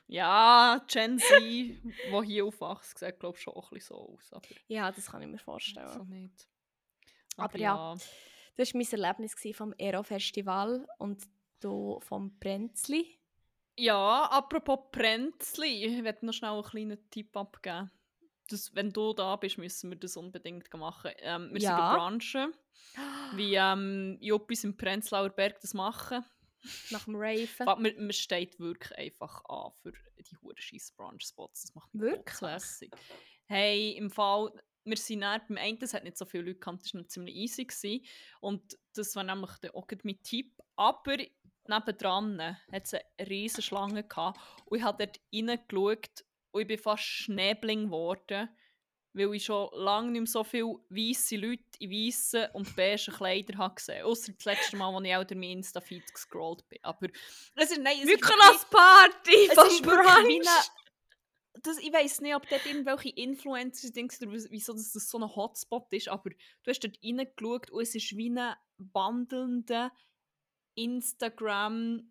[0.09, 1.83] Ja, Gen Z, die
[2.25, 4.33] hier aufwachsen, sieht glaube ich schon auch ein bisschen so aus.
[4.33, 5.89] Aber Ja, das kann ich mir vorstellen.
[5.93, 6.49] so nicht.
[7.37, 7.95] Aber ja.
[8.57, 11.23] Das war mein Erlebnis vom Aero-Festival und
[11.61, 13.19] du vom Brenzli.
[13.79, 17.91] Ja, apropos Prenzli, ich werde noch schnell einen kleinen Tipp abgeben.
[18.49, 21.11] Das, wenn du da bist, müssen wir das unbedingt machen.
[21.19, 21.77] Ähm, wir Ja.
[21.77, 22.55] sind Branchen,
[23.37, 26.25] wie ähm, Juppis im Prenzlauer Berg das machen.
[26.91, 27.65] Nach dem Raven.
[27.67, 31.63] Man, man steht wirklich einfach an für die hure scheiß Brunch-Spots.
[31.63, 32.25] Das macht mich Wirklich?
[32.25, 32.93] kotzlässig.
[33.47, 34.53] Hey, im Fall,
[34.87, 37.09] wir sind dann, beim einen, es hat nicht so viele Leute gehabt, das war noch
[37.09, 37.65] ziemlich easy.
[37.65, 38.07] Gewesen.
[38.41, 40.53] Und das war nämlich dann auch mein Tipp.
[40.77, 41.17] Aber
[41.69, 44.41] nebendran hat es eine riesige Schlange gehabt.
[44.65, 48.49] Und ich habe dort reingeschaut und ich bin fast Schnäbling geworden,
[49.13, 53.59] weil ich schon lange nicht mehr so viele weiße Leute in weißen und beigen Kleidern
[53.59, 56.79] habe gesehen Außer das letzte Mal, als ich auch durch mein Insta-Feed gescrollt bin.
[56.83, 57.09] Aber
[57.55, 60.47] es ist, nein, es ist wirklich- Party es ist Brunch.
[61.63, 65.37] Das, ich weiß nicht, ob dort irgendwelche Influencer sind oder wieso- das, das so ein
[65.37, 66.37] Hotspot ist, aber du
[66.71, 69.93] hast dort reingeschaut und es ist wie ein wandelnder
[70.75, 72.05] Instagram-Feed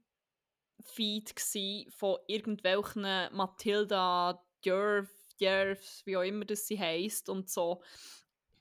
[1.95, 3.01] von irgendwelchen
[3.35, 7.81] Matilda Djörf, Djörf, wie auch immer das sie heisst und so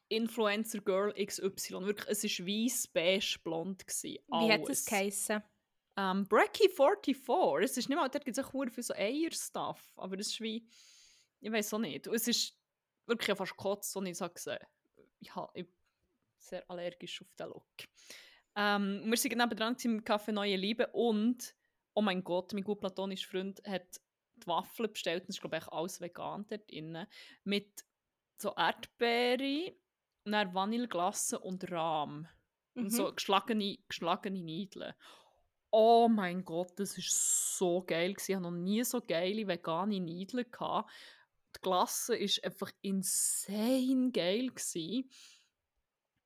[0.08, 1.86] Influencer Girl XY.
[1.86, 3.84] Wirklich, es ist weiß, beige, blond.
[4.02, 4.20] Wie
[4.52, 5.42] hat es geheissen?
[5.96, 7.64] Ähm, Brecky 44.
[7.64, 9.92] Es ist nicht mal, dort gibt es auch viel so Eier-Stuff.
[9.96, 10.66] Aber es ist wie.
[11.40, 12.08] Ich weiß auch nicht.
[12.08, 12.56] Und es ist
[13.06, 14.58] wirklich ja fast gekotzt, als ich es gesehen
[15.30, 15.50] habe.
[15.54, 15.74] Ich, bin
[16.38, 17.66] sehr allergisch auf den Look.
[18.56, 21.54] Ähm, und wir sind nebenan gewesen im Café Neue Liebe und,
[21.94, 24.00] oh mein Gott, mein gut platonischer Freund hat
[24.36, 25.22] die Waffeln bestellt.
[25.22, 27.06] und Das ist, glaube ich, alles vegan dort drin.
[27.44, 27.84] Mit
[28.36, 29.74] so Erdbeere,
[30.24, 32.26] und dann Vanilleglasse und Rahm.
[32.74, 32.90] Und Mhm.
[32.90, 34.94] so geschlagene, geschlagene Niedeln.
[35.76, 38.12] Oh mein Gott, das war so geil.
[38.14, 38.30] gewesen.
[38.30, 40.46] Ich hatte noch nie so geile vegane Niedeln.
[40.48, 40.88] gehabt.
[41.56, 44.50] Die Glasse war einfach insane geil.
[44.50, 45.10] gewesen.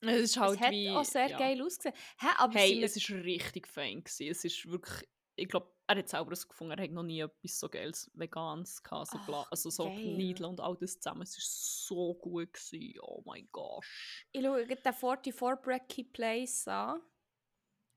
[0.01, 1.37] Es ist halt es hat wie, auch sehr ja.
[1.39, 1.95] geil ausgesehen.
[2.19, 4.03] Hä, aber Hey, es war richtig fein.
[4.03, 4.27] gewesen.
[4.27, 7.59] Es ist wirklich, ich glaube, er hat selber das gefunden, er hat noch nie etwas
[7.59, 9.07] so geiles Veganes gehabt.
[9.09, 9.89] So, Ach, also so.
[9.89, 11.23] Niedeln und all das zusammen.
[11.23, 12.53] Es war so gut.
[12.53, 12.99] Gewesen.
[13.01, 13.83] Oh mein Gott.
[14.31, 17.01] ich schaue den 44 Brecky Place an.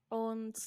[0.09, 0.57] Und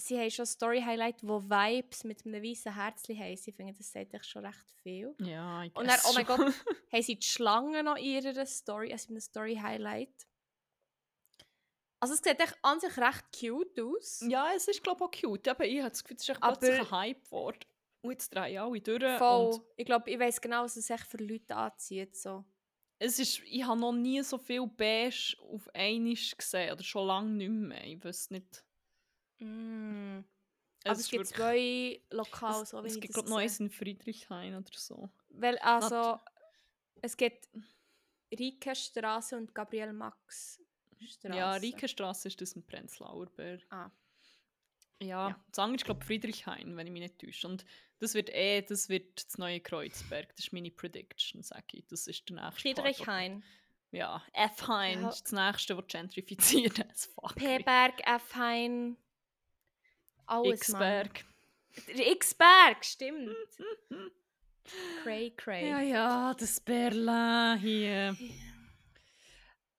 [0.00, 3.32] sie haben schon Story-Highlight, wo Vibes mit einem weißen Herzchen haben.
[3.32, 5.14] Ich finde, das sagt echt schon recht viel.
[5.20, 6.26] Ja, ich Und dann, oh mein.
[6.26, 6.38] Gott,
[6.92, 10.26] haben sie die Schlange noch in ihrer Story, also in einem Story-Highlight.
[12.02, 14.24] Also es sieht echt an sich recht cute aus.
[14.26, 15.48] Ja, es ist glaube ich auch cute.
[15.48, 17.58] Aber ich habe das Gefühl, es ist echt Aber- plötzlich ein Hype geworden.
[18.02, 19.18] Und jetzt drehen alle durch.
[19.18, 19.60] Voll.
[19.76, 22.16] Ich glaube, ich weiß genau, was es echt für Leute anzieht.
[22.16, 22.44] So.
[22.98, 26.72] es ist, ich habe noch nie so viel Beige auf einmal gesehen.
[26.72, 27.84] Oder schon lange nicht mehr.
[27.84, 28.64] Ich weiß nicht.
[29.40, 30.20] Mm.
[30.82, 33.66] Es Aber es ist gibt zwei Lokale, so wie es gibt glaube ich Neues sehe.
[33.66, 35.10] in Friedrichshain oder so.
[35.28, 36.18] Weil, also,
[37.02, 37.48] es gibt
[38.32, 40.60] Rike-Straße und Gabriel Max
[41.02, 41.36] Straße.
[41.36, 43.62] Ja, Riekenstraße ist das in Prenzlauer Berg.
[43.70, 43.90] Ah.
[45.02, 45.44] Ja, Ja.
[45.50, 47.46] das andere ist glaube ich Friedrichshain, wenn ich mich nicht täusche.
[47.48, 47.64] Und
[48.00, 50.28] das wird eh, das wird das neue Kreuzberg.
[50.36, 51.86] Das ist meine Prediction, sage ich.
[51.88, 53.42] Das ist der nächste Friedrichshain.
[53.92, 55.08] Ja, F-Hain Ja.
[55.08, 56.78] ist das nächste, das gentrifiziert
[57.14, 57.34] fuck.
[57.34, 58.96] P-Berg, F-Hain.
[60.30, 61.24] Alles, X-Berg.
[61.88, 63.34] X-Berg, stimmt.
[65.02, 65.68] Cray, cray.
[65.68, 68.16] Ja, ja, das Berlin hier.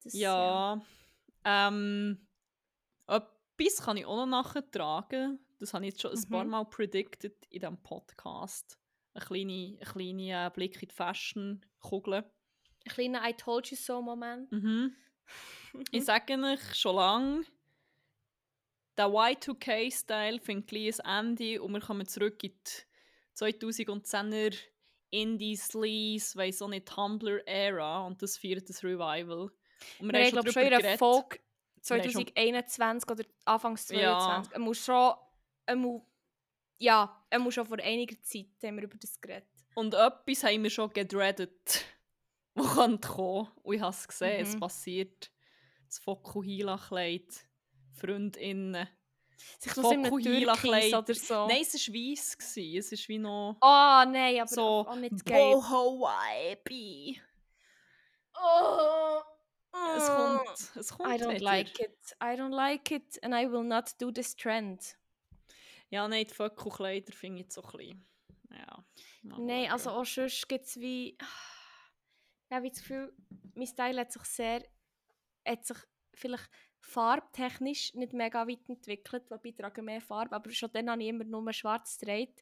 [0.03, 0.81] Das, Ja.
[1.45, 2.27] Ähm,
[3.07, 5.39] etwas kann ich auch noch nachtragen.
[5.59, 6.49] Das habe ich jetzt schon ein paar Mhm.
[6.49, 8.77] Mal predicted in diesem Podcast.
[9.13, 12.15] Ein kleiner ein kleine, äh, Blick in die Fashion-Kugel.
[12.23, 14.51] Ein kleiner I told you so Moment.
[14.51, 14.95] Mhm.
[15.91, 17.45] Ich sage euch schon lange,
[19.01, 24.55] der Y2K-Style findet gleich ein Ende und wir kommen zurück in die 2010er
[25.09, 29.51] Indie Sleaze, weiss auch nicht, Tumblr-Ära und das feiert das Revival.
[29.99, 31.39] Und Wir haben, glaube schon in einer Folge
[31.83, 34.19] Wir haben schon- 2021 oder Anfangs Ja.
[34.19, 34.53] 2022.
[34.53, 35.13] Er muss schon,
[35.65, 36.01] er muss,
[36.77, 39.47] ja, er muss schon vor einiger Zeit haben wir über das geredet.
[39.75, 41.85] Und etwas haben wir schon gedreadet,
[42.53, 43.49] was könnte kommen.
[43.63, 44.59] Und ich habe es gesehen, es Mhm.
[44.59, 45.31] passiert.
[45.87, 47.47] Das Fokuhila-Kleid,
[47.93, 48.87] Freundinnen.
[49.59, 51.47] Sich so in einem oder so.
[51.47, 52.37] Nein, es war weiss.
[52.37, 52.77] gewesen.
[52.77, 55.53] Es ist wie noch Oh nein, aber so auch nicht geil.
[55.53, 57.19] boho vibe
[58.33, 59.21] Oh,
[59.97, 61.43] Es kommt Es kommt I don't wieder.
[61.43, 62.15] like it.
[62.21, 64.97] I don't like it and I will not do this trend.
[65.89, 68.07] Ja, nein, die Föckelkleider finde ich so ein bisschen...
[68.51, 68.85] Ja.
[69.23, 71.17] Nein, also auch sonst gibt es wie...
[71.17, 73.13] Ich habe das Gefühl,
[73.53, 74.63] mein Style hat sich sehr...
[75.45, 75.77] hat sich
[76.13, 76.49] vielleicht
[76.81, 81.09] farbtechnisch nicht mega weit entwickelt, wobei ich trage mehr Farbe, aber schon dann habe ich
[81.09, 82.33] immer nur schwarz getragen.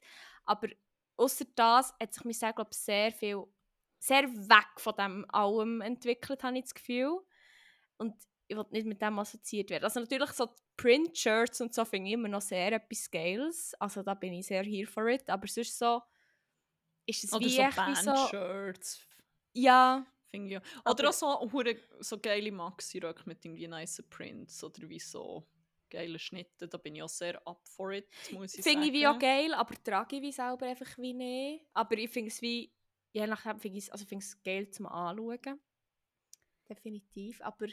[0.44, 0.68] Aber
[1.16, 3.44] außer das hat sich mein Style, glaube ich, sehr viel...
[3.98, 7.20] sehr weg von dem allem entwickelt, habe ich das Gefühl.
[7.98, 8.14] Und
[8.48, 9.84] ich will nicht mit dem assoziiert werden.
[9.84, 13.74] Also natürlich so Print-Shirts und so finde ich immer noch sehr etwas Geiles.
[13.74, 15.28] Also da bin ich sehr here for it.
[15.28, 16.00] Aber sonst so
[17.04, 18.10] ist es Oder wie so wie so...
[18.10, 19.06] Bandshirts.
[19.52, 20.62] Ja, Finde ich ja.
[20.90, 21.50] Oder auch so,
[22.00, 25.44] so geile Maxi-Röcke mit irgendwie nice Prints oder wie so
[25.90, 26.68] geile Schnitte.
[26.68, 29.52] Da bin ich auch sehr up for it, muss ich finde ich wie auch geil,
[29.52, 31.66] aber trage ich wie selber einfach wie nicht.
[31.74, 32.72] Aber ich finde es wie...
[33.12, 35.60] Je nachdem finde ich es also es geil zum Anschauen.
[36.68, 37.40] Definitiv.
[37.42, 37.66] Aber...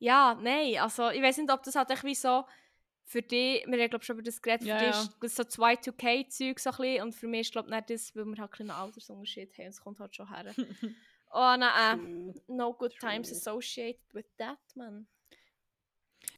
[0.00, 2.44] Ja, nein, also ich weiß nicht, ob das halt echt wie so...
[3.06, 5.14] Für dich, wir haben glaube schon über das geredet, für Ja, dich ja.
[5.20, 8.38] ist so 2-2K-Zeug so ein bisschen und für mich ist glaube nicht das, weil wir
[8.38, 10.54] halt einen Altersunterschied haben und es kommt halt schon her.
[11.36, 12.56] Oh nein, True.
[12.56, 13.36] no good times True.
[13.36, 15.06] associated with that, man.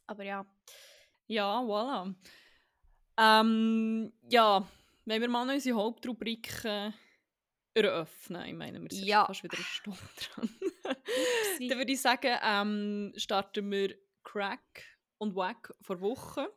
[0.07, 0.45] Aber ja.
[1.27, 2.15] Ja, voilà.
[3.17, 4.67] Ähm, ja,
[5.05, 6.93] wenn wir mal noch unsere Hauptrubriken
[7.73, 9.25] eröffnen, ich meine, wir sind Ja.
[9.25, 9.99] fast wieder eine Stunde
[10.33, 10.49] dran.
[11.67, 14.83] Dann würde ich sagen, ähm, starten wir Crack
[15.19, 16.51] und Wack vor Woche.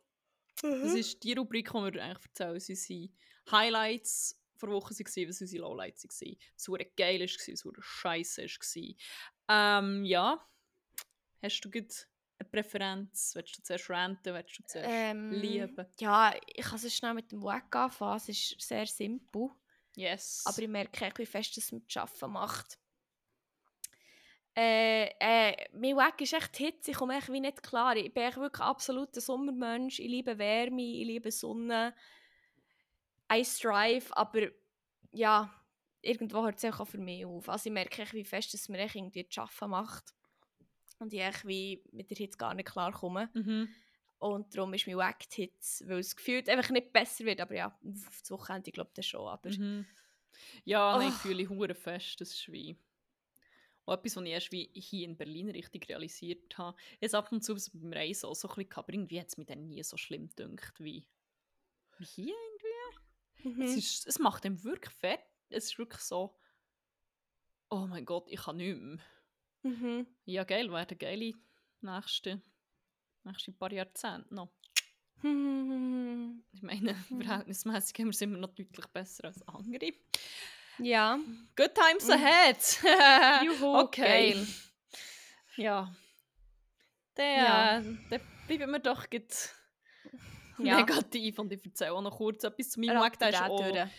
[0.61, 3.09] Das ist die Rubrik, die wir eigentlich erzählen, unsere
[3.51, 6.37] Highlights vor Woche waren, was unsere Lowlights waren.
[6.55, 9.79] Was hure geil war, was scheiße war.
[9.79, 10.47] Ähm, ja.
[11.41, 12.07] Hast du gut
[12.37, 13.31] eine Präferenz?
[13.35, 14.33] Willst du zuerst ranten?
[14.33, 15.85] Willst du zuerst Ähm, lieben?
[15.99, 18.17] Ja, ich kann es schnell mit dem Wack anfangen.
[18.17, 19.49] Es ist sehr simpel.
[19.95, 20.43] Yes.
[20.45, 22.79] Aber ich merke wie fest es mit Arbeiten macht.
[24.55, 27.95] Äh, äh, mein Wack ist echt Hitze, ich komme echt wie nicht klar.
[27.95, 29.99] Ich bin echt wirklich absolut ein Sommermensch.
[29.99, 31.95] Ich liebe Wärme, ich liebe Sonne.
[33.31, 34.49] I strive, aber
[35.11, 35.53] ja,
[36.01, 37.47] irgendwo hört es auch für mich auf.
[37.49, 40.13] Also ich merke echt, wie fest es mir echt irgendwie zu arbeiten macht.
[40.99, 43.29] Und ich echt wie mit der Hitze gar nicht klarkomme.
[43.33, 43.69] mhm.
[44.19, 47.41] Und darum ist mein Wack die Hitze, weil es gefühlt einfach nicht besser wird.
[47.41, 49.27] Aber ja, auf das Wochenende glaube ich schon.
[49.27, 49.87] Aber Mhm.
[50.63, 51.09] Ja, nein, Oh.
[51.11, 52.21] ich fühle ich hure fest.
[52.21, 52.77] Das ist wie
[53.85, 56.77] auch etwas, was ich erst wie hier in Berlin richtig realisiert habe.
[56.99, 59.45] Jetzt ab und zu beim Reisen auch so ein bisschen, aber irgendwie hat es mir
[59.45, 61.07] dann nie so schlimm gedacht wie,
[61.97, 62.35] wie hier.
[63.43, 63.61] Mhm.
[63.61, 65.21] Es, ist, es macht einem wirklich fett.
[65.49, 66.37] Es ist wirklich so,
[67.69, 68.99] oh mein Gott, ich kann nicht mehr.
[69.63, 70.07] Mhm.
[70.25, 71.33] Ja, geil, werden geile
[71.81, 72.41] nächste,
[73.23, 74.51] nächste paar Jahrzehnte noch.
[75.21, 76.43] Mhm.
[76.53, 77.21] Ich meine, Mhm.
[77.23, 79.91] verhältnismäßig haben wir es immer noch deutlich besser als andere.
[80.79, 81.19] Ja.
[81.55, 82.11] Good times Mhm.
[82.13, 82.79] ahead!
[83.45, 84.33] Juhu, okay.
[84.33, 84.47] geil.
[85.57, 85.95] Ja.
[87.15, 87.79] Dann, Ja.
[87.79, 89.31] äh, dann bleiben wir doch gut
[90.65, 90.77] Ja.
[90.79, 93.17] negativ und ich erzähle auch noch kurz etwas zu meinem Weg.
[93.19, 93.89] Der ist, auch,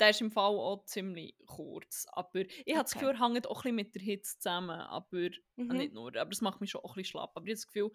[0.00, 2.06] der ist im Fall auch ziemlich kurz.
[2.12, 3.06] Aber ich habe das Okay.
[3.06, 4.80] Gefühl, er hängt auch ein bisschen mit der Hitze zusammen.
[4.80, 5.76] Aber Mhm.
[5.76, 7.32] nicht nur, aber das macht mich schon auch ein bisschen schlapp.
[7.36, 7.90] Aber ich habe das Gefühl,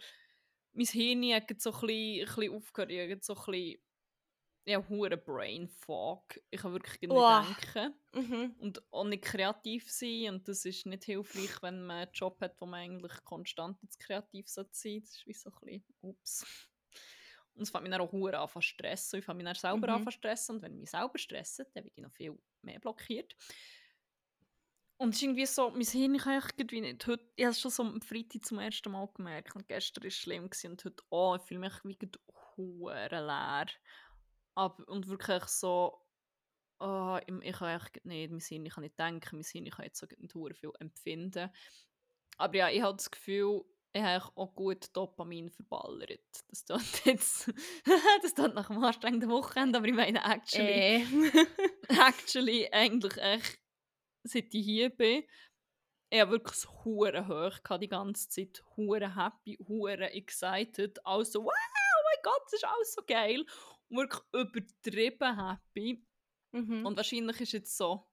[0.73, 2.91] mein Hirn hat so ein bisschen, ein bisschen aufgehört.
[2.91, 3.81] Ich habe so ein bisschen,
[4.67, 6.39] ja, hure Brain Fog.
[6.49, 7.43] Ich kann wirklich nicht Uah.
[7.45, 8.55] denken Mhm.
[8.59, 12.59] und auch nicht kreativ sein und das ist nicht hilfreich, wenn man einen Job hat,
[12.59, 15.01] wo man eigentlich konstant jetzt kreativ sein sollte.
[15.01, 16.45] Das ist wie so ein bisschen, ups.
[17.55, 19.19] Und es fängt mich dann auch hure an zu stressen.
[19.19, 19.93] Ich fange mich dann selber Mhm.
[19.95, 22.79] an zu stressen und wenn ich mich selber stresse, dann werde ich noch viel mehr
[22.79, 23.35] blockiert.
[24.97, 27.59] Und es ist irgendwie so, mein Hirn kann ich irgendwie nicht, heute, ich habe es
[27.59, 30.85] schon so am Freitag zum ersten Mal gemerkt und gestern war es schlimm gewesen, und
[30.85, 32.19] heute auch, ich fühle mich wie gerade
[32.55, 33.65] hure leer.
[34.55, 36.01] Aber, und wirklich so,
[36.79, 39.99] oh, ich, ich kann echt nicht, mein Hirn kann nicht denken, mein Hirn kann jetzt
[39.99, 41.49] so nicht viel empfinden.
[42.37, 46.19] Aber ja, ich habe das Gefühl, ich habe auch gut Dopamin verballert.
[46.49, 47.49] Das tut jetzt,
[48.21, 51.05] das tut nach einem anstrengenden Wochenende, aber ich meine actually, Äh.
[51.87, 53.57] actually eigentlich echt,
[54.23, 55.23] seit ich hier bin,
[56.09, 61.45] ich habe wirklich das hure hoch gehabt die ganze Zeit, hure happy, hure excited, also
[61.45, 63.45] wow, oh mein Gott, das ist alles so geil
[63.87, 66.05] und wirklich übertrieben happy
[66.51, 66.85] mhm.
[66.85, 68.05] und wahrscheinlich ist jetzt so,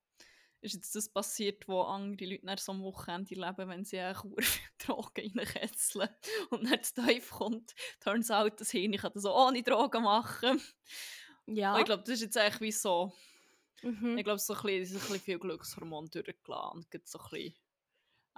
[0.62, 4.42] ist jetzt das passiert, wo andere Leute nach so einem Wochenende leben, wenn sie hure
[4.42, 6.08] viel Drogen reinketzeln
[6.50, 10.60] und dann das Teufel kommt, turns out, das Hirn kann das auch ohne Drogen machen.
[11.46, 11.74] ja.
[11.74, 13.12] Und ich glaube, das ist jetzt eigentlich wie so,
[13.82, 14.16] mhm.
[14.16, 17.18] ich glaube, so ein bisschen, es ist ein bisschen viel Glückshormon durchgelassen und gibt so
[17.18, 17.54] ein bisschen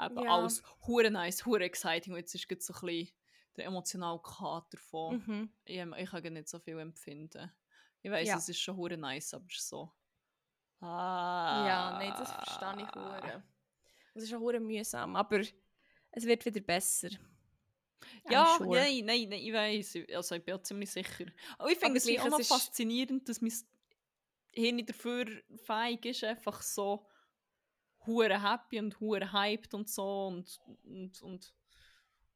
[0.01, 0.35] eben Ja.
[0.35, 3.15] alles hure nice, hure exciting und jetzt ist gerade so ein bisschen
[3.57, 5.53] der emotionale Kater von Mhm.
[5.65, 7.53] ich, ich kann nicht so viel empfinden.
[8.03, 8.37] Ich weiß, Ja.
[8.39, 9.93] es ist schon hure nice, aber es ist so
[10.81, 13.43] ah, Ja, nein, das verstehe ich hure.
[14.15, 15.41] Das ist auch hure mühsam, aber
[16.11, 17.11] es wird wieder besser.
[18.31, 18.79] Ja, sure.
[18.79, 19.99] nein, nein, nein, ich weiß.
[20.15, 21.27] Also ich bin auch ziemlich sicher.
[21.59, 23.53] Aber ich finde es auch noch faszinierend, dass mein
[24.53, 25.27] Hirn dafür
[25.65, 27.07] fähig ist, einfach so
[28.07, 31.55] hure happy und hure hyped und so und, und, und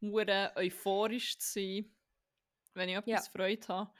[0.01, 1.95] hure euphorisch zu sein,
[2.74, 3.32] wenn ich etwas Ja.
[3.32, 3.93] Freude habe.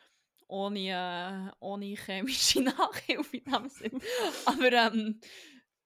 [0.49, 4.01] Ohne, äh, ohne chemische Nachhilfe in dem Sinn.
[4.47, 5.21] Aber ähm,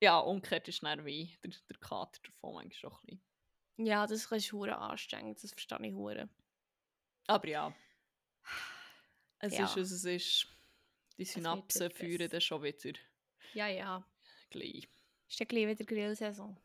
[0.01, 3.87] ja, umgekehrt ist dann wie der, der Kater davon manchmal schon ein bisschen.
[3.87, 6.29] Ja, das ist hure anstrengend, das verstehe ich hure.
[7.27, 7.75] Aber ja.
[9.39, 9.65] Es Ja.
[9.65, 10.47] ist, es ist.
[11.19, 12.99] Die Synapsen führen dann schon wieder
[13.55, 14.05] Ja, ja.
[14.51, 14.89] gleich.
[15.29, 16.57] Ist ja gleich wieder Grillsaison.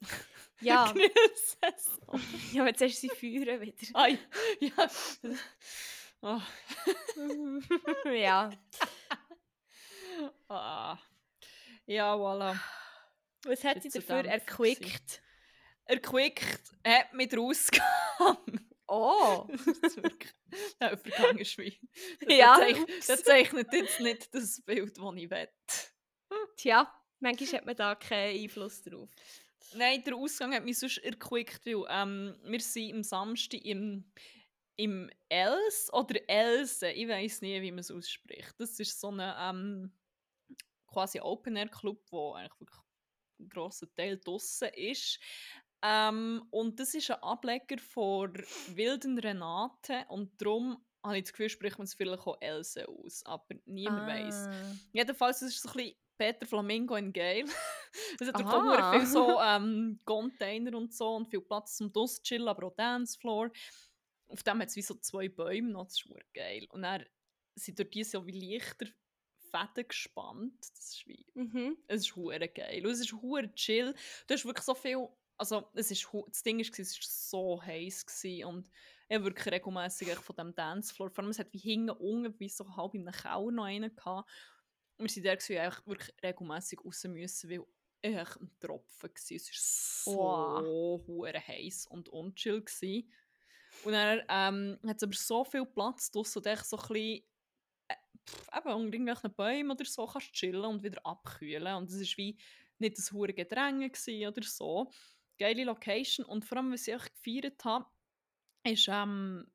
[0.60, 2.20] Ja, Grillsaison.
[2.52, 3.76] ja, jetzt hast du sie feuern wieder.
[3.94, 4.16] Ai,
[4.60, 4.88] ja.
[6.22, 6.40] Oh,
[8.14, 8.50] ja.
[10.48, 10.96] ah.
[11.84, 12.56] Ja, voilà.
[13.44, 15.20] Was hat sie dafür erquickt?
[15.84, 18.70] Erquickt hat mit rausgegangen.
[18.86, 19.48] Oh!
[19.82, 20.32] Das ist wirklich
[20.80, 21.80] der Übergang ist wie.
[22.28, 22.76] Der, Ja, zeich,
[23.08, 25.48] der zeichnet jetzt nicht das Bild, das ich will.
[26.56, 29.10] Tja, manchmal hat man da keinen Einfluss drauf.
[29.74, 34.04] Nein, der Ausgang hat mich sonst erquickt, weil ähm, wir sind am Samstag im,
[34.76, 38.54] im Els oder Else, ich weiß nie, wie man es ausspricht.
[38.58, 39.92] Das ist so ein ähm,
[40.86, 42.80] quasi Open-Air-Club, wo eigentlich wirklich
[43.40, 45.18] ein grosser Teil draussen ist.
[45.84, 48.32] Ähm, und das ist ein Ableger von
[48.68, 53.24] Wilden Renate und darum habe ich das Gefühl, spricht man es vielleicht auch Else aus,
[53.26, 54.46] aber niemand weiß.
[54.48, 54.76] Ah.
[54.92, 57.44] Jedenfalls es ist es so ein bisschen Peter Flamingo in geil.
[58.20, 62.46] es hat auch viel so ähm, Container und so und viel Platz zum Duss chillen,
[62.46, 63.50] aber auch Dancefloor.
[64.32, 66.66] Auf dem hat es wie so zwei Bäume noch, das ist geil.
[66.70, 67.04] Und dann
[67.54, 68.86] sind durch die so wie leichter
[69.50, 70.54] Fäden gespannt.
[70.74, 71.76] Das ist wie, Mhm.
[71.86, 72.84] es ist hure geil.
[72.86, 73.94] Und es ist hure chill.
[74.26, 75.06] Du hast wirklich so viel,
[75.36, 77.02] also es ist, das Ding ist, es war
[77.58, 78.70] so heiß gewesen und
[79.08, 82.48] ich habe wirklich regelmässig von dem Dancefloor, vor allem es hat wie hinten unten, wie
[82.48, 84.30] so halb in einem Keller noch einen gehabt.
[84.96, 87.66] Und wir sind da gewesen, eigentlich wirklich regelmässig raus müssen, weil
[88.00, 89.36] echt ein Tropfen war.
[89.36, 93.12] Es war so hure heiß und unchill gewesen.
[93.84, 97.24] Und dann ähm, hat es aber so viel Platz draussen, dass ich so ein bisschen
[97.88, 97.94] äh,
[98.28, 101.74] pff, unter irgendwelchen Bäumen oder so kannst chillen und wieder abkühlen.
[101.76, 102.38] Und es war wie
[102.78, 103.90] nicht das hure Gedränge
[104.28, 104.90] oder so.
[105.38, 106.26] Geile Location.
[106.26, 107.86] Und vor allem, was ich gefeiert habe,
[108.64, 109.50] ist ähm,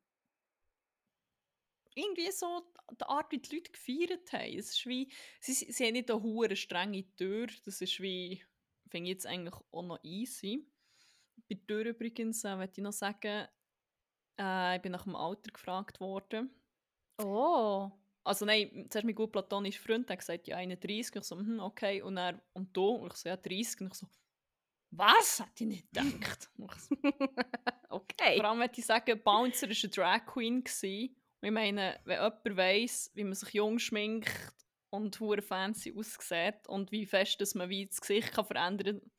[1.94, 4.58] irgendwie so die Art, wie die Leute gefeiert haben.
[4.58, 5.10] Es ist wie,
[5.40, 7.48] sie, sie haben nicht eine hure strenge Tür.
[7.64, 8.42] Das ist wie,
[8.88, 10.66] finde ich jetzt eigentlich auch noch easy.
[11.48, 13.48] Bei der Tür übrigens, äh, ich noch sagen,
[14.38, 16.50] äh, ich bin nach dem Alter gefragt worden.
[17.22, 17.90] Oh.
[18.24, 21.16] Also nein, zuerst mein gut platonischer Freund hat gesagt, ja 31.
[21.16, 22.02] Ich so, hm, okay.
[22.02, 22.88] Und, er, und du?
[22.88, 23.80] Und ich so, ja 30.
[23.80, 24.06] Und ich so,
[24.90, 25.40] was?
[25.40, 26.50] Hätte ich nicht gedacht.
[26.56, 26.66] So,
[27.90, 28.36] Okay.
[28.36, 30.62] Vor allem, möchte ich sagen, Bouncer war eine Drag Queen.
[30.62, 31.16] Gewesen.
[31.40, 34.30] Und ich meine, wenn jemand weiss, wie man sich jung schminkt
[34.90, 39.10] und hure fancy aussieht und wie fest dass man wie das Gesicht kann verändern kann,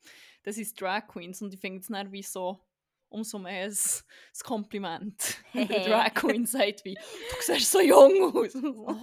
[0.42, 1.42] das sind Drag Queens.
[1.42, 2.64] Und ich finde es dann wie so
[3.10, 5.36] umso mehr ein, ein Kompliment.
[5.52, 8.54] Wenn eine Drag Queen sagt wie, du siehst so jung aus.
[8.62, 8.96] Oh.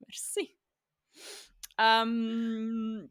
[0.00, 0.56] Merci.
[1.78, 3.10] Ähm,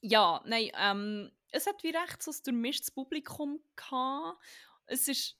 [0.00, 4.38] ja, nein, ähm, es hat wie recht so ein durchmischtes Publikum gehabt.
[4.86, 5.36] Es ist,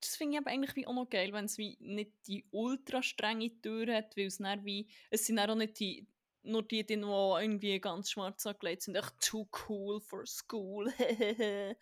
[0.00, 3.02] das finde ich aber eigentlich wie auch noch geil, wenn es wie nicht die ultra
[3.02, 6.06] strenge Tür hat, weil es dann wie, es sind dann auch nicht die,
[6.42, 10.92] nur die, die noch irgendwie ganz schwarz angelegt sind, echt too cool for school.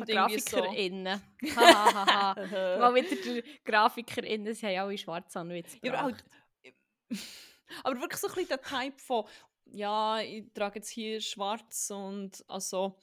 [0.00, 0.08] Also Und
[0.40, 1.22] so- GrafikerInnen.
[1.56, 2.34] Hahaha.
[2.78, 6.24] Mal wieder der GrafikerInnen, sie haben alle schwarz an, wie jetzt Ja, aber, halt,
[7.84, 9.24] aber wirklich so ein bisschen der Type von,
[9.66, 12.96] ja, ich trage jetzt hier schwarz und also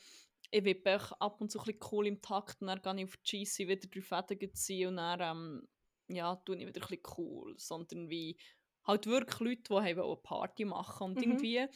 [0.52, 3.18] ich echt ab und zu ein bisschen cool im Takt und dann gehe ich auf
[3.18, 5.68] die GC wieder drei Fäden ziehen und dann ähm,
[6.08, 8.36] ja, tue ich wieder ein bisschen cool, sondern wie
[8.88, 11.24] halt wirklich Leute, die eine Party machen und Mhm.
[11.34, 11.68] irgendwie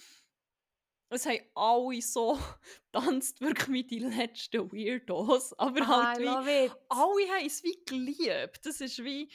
[1.15, 2.37] es haben alle so
[2.91, 8.65] tanzt wirklich wie die letzten Weirdos, aber halt I wie alle haben es wie geliebt.
[8.65, 9.29] Das ist wie.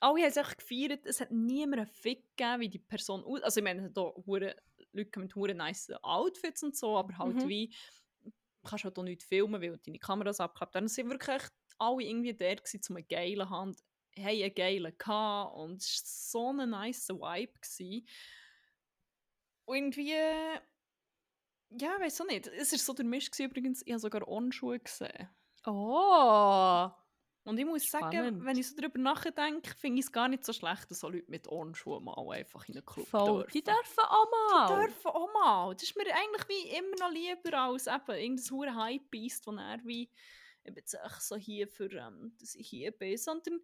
[0.00, 1.06] Alle haben es echt gefeiert.
[1.06, 3.42] Es hat niemand einen Fick gegeben, wie die Person aus.
[3.42, 4.54] Also, ich meine, auch hure
[4.92, 7.48] Leute mit hure nice Outfits und so, aber halt Mhm.
[7.48, 7.74] wie.
[8.22, 8.30] Du
[8.68, 10.84] kannst halt auch nicht filmen, weil deine Kameras abgeklappt haben.
[10.86, 13.80] Es sind wirklich echt alle irgendwie der, gewesen, um einen geilen Hand.
[14.16, 16.02] haben einen geilen gehabt und es
[16.32, 17.52] war so ein nice Vibe.
[17.60, 18.06] Gewesen.
[19.64, 20.14] Und irgendwie.
[21.70, 22.46] Ja, weiß auch nicht.
[22.46, 23.82] Es war so der Mist gewesen, übrigens.
[23.84, 25.28] Ich habe sogar Onschuhe gesehen.
[25.66, 26.88] Oh.
[27.44, 28.44] Und ich muss sagen, Spannend.
[28.44, 31.30] wenn ich so darüber nachdenke, finde ich es gar nicht so schlecht, dass so Leute
[31.30, 33.42] mit Ohrenschuhen mal einfach in einen Club Voll.
[33.42, 33.52] dürfen.
[33.52, 34.66] Die dürfen auch mal.
[34.68, 35.74] Die dürfen auch mal.
[35.74, 39.80] Das ist mir eigentlich wie immer noch lieber als eben irgendein hure Hype-Beast, das er
[39.84, 40.10] wie
[40.68, 43.60] ich bin jetzt echt so hier für, ähm, dass ich hier bin, sondern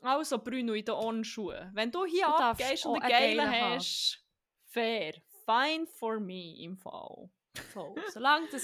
[0.00, 1.70] also Bruno in den Onschuhen.
[1.74, 4.24] Wenn du hier Du abgehst und auch einen geilen hast,
[4.64, 7.28] fair, fine for me im Fall.
[7.72, 7.94] Voll.
[8.12, 8.58] Solange du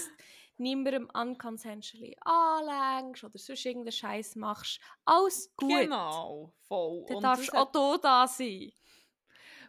[0.57, 5.69] niemandem unconsensually anlängst oder sonst irgendeinen Scheiß machst, alles gut.
[5.69, 7.05] Genau, voll.
[7.07, 8.71] Dann Und darfst auch du da sein.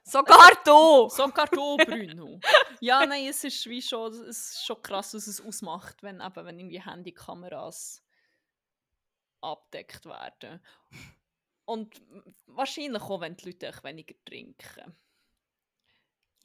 [0.05, 1.09] Sogar du!
[1.11, 2.39] Sogar du, Bruno.
[2.81, 6.47] ja, nein, es ist wie schon, es ist schon krass, was es ausmacht, wenn, eben,
[6.47, 8.05] wenn irgendwie Handykameras
[9.41, 10.61] abdeckt werden.
[11.65, 12.01] Und
[12.47, 14.97] wahrscheinlich auch, wenn die Leute weniger trinken.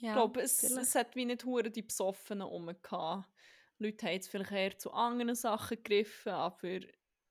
[0.02, 3.30] Ja, ich glaube, es, es hat wie nicht hure die Besoffenen rum gehabt.
[3.78, 6.80] Leute haben jetzt vielleicht eher zu anderen Sachen gegriffen, aber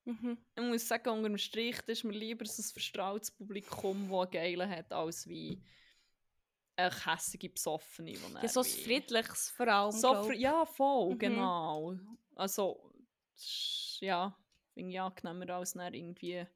[0.05, 0.39] Mhm.
[0.57, 4.31] ich muss sagen, unter dem Strich ist mir lieber so ein verstrautes Publikum, das einen
[4.31, 5.59] Geilen hat, als wie
[6.77, 8.13] eine hässige Besoffene.
[8.13, 11.19] Ja, so ein friedliches vor allem, So ja, voll, Mhm.
[11.19, 11.95] genau.
[12.37, 12.93] Also,
[14.01, 14.35] ja,
[14.75, 16.47] finde ich angenehmer als dann irgendwie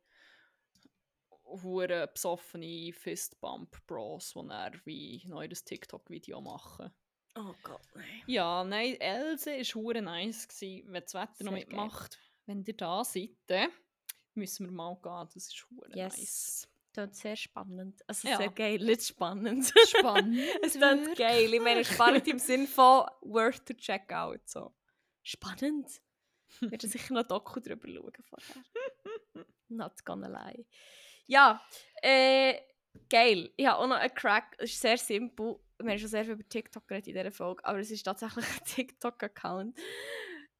[1.45, 6.91] hure besoffene Fistbump-Bros, die dann wie neu das TikTok-Video machen.
[7.37, 8.23] Oh Gott, nein.
[8.27, 11.67] Ja, nein, Else war hure nice, gewesen, wenn das Wetter noch Sehr geil.
[11.67, 12.19] mitmacht.
[12.47, 13.71] Wenn ihr da seid, dann
[14.35, 16.17] müssen wir mal gehen, das ist hure Yes.
[16.19, 16.69] nice.
[16.93, 18.01] Das sehr spannend.
[18.07, 18.37] Also Ja.
[18.37, 19.73] sehr geil, nicht spannend.
[19.89, 20.39] Spannend.
[20.63, 21.53] es klingt geil.
[21.53, 24.49] Ich meine, spannend im Sinn von worth to check out.
[24.49, 24.73] So.
[25.25, 25.89] Spannend.
[26.61, 28.65] Ich werde sicher noch Doku drüber schauen vorher.
[29.69, 30.65] Not gonna lie.
[31.27, 31.62] Ja,
[32.03, 32.55] äh,
[33.09, 33.51] geil.
[33.57, 34.57] Ich habe auch noch einen Crack.
[34.59, 35.57] Es ist sehr simpel.
[35.79, 38.45] Wir haben schon sehr viel über TikTok geredet in dieser Folge, aber es ist tatsächlich
[38.45, 39.79] ein TikTok-Account.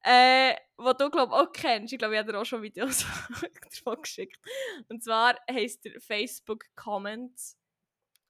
[0.07, 1.93] Äh, wo du glaub auch kennst.
[1.93, 3.07] Ich glaube, ich habe dir auch schon Videos
[3.71, 4.39] davon geschickt.
[4.89, 7.57] Und zwar heisst der Facebook Comments.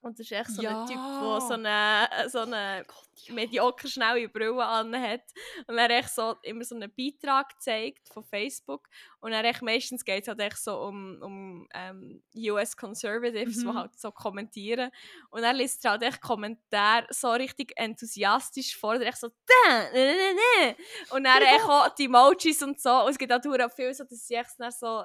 [0.05, 1.41] Und das ist echt so ein Typ, der Ja.
[1.41, 2.85] so eine, so eine
[3.31, 5.23] mediocre schnelle Brille anhat.
[5.67, 8.87] Und er echt so immer so einen Beitrag zeigt von Facebook.
[9.21, 13.65] Und er echt meistens geht es halt echt so um, um ähm, US Conservatives, die
[13.67, 13.75] Mhm.
[13.79, 14.91] halt so kommentieren.
[15.31, 18.97] Und er liest halt echt Kommentare so richtig enthusiastisch vor.
[18.97, 20.35] Und echt so, «Dä, ne, ne,
[20.67, 20.77] ne».
[21.11, 22.91] Und dann echt auch die Emojis und so.
[23.05, 25.03] Und es gibt auch verdammt viel so, dass sie echt so,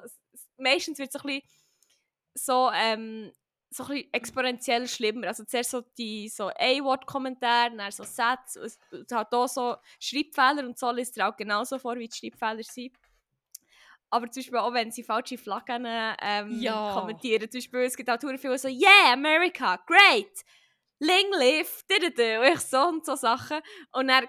[0.58, 1.50] meistens wird es so ein bisschen
[2.36, 3.32] so, ähm,
[3.72, 5.28] so ein bisschen exponentiell schlimmer.
[5.28, 10.65] Also zuerst so die so A-Wort-Kommentare, dann so Sätze, es es hat auch so Schreibfehler
[10.65, 12.95] und so liest er auch genauso vor, wie die Schreibfehler sind.
[14.11, 15.86] Aber zum Beispiel auch, wenn sie falsche Flaggen
[16.22, 16.88] ähm, Ja.
[16.88, 17.49] kommentieren.
[17.49, 20.32] Zum Beispiel, es gibt auch viele so «Yeah, America, great!
[20.99, 23.59] Ling live!» und ich so und so Sachen.
[23.91, 24.28] Und dann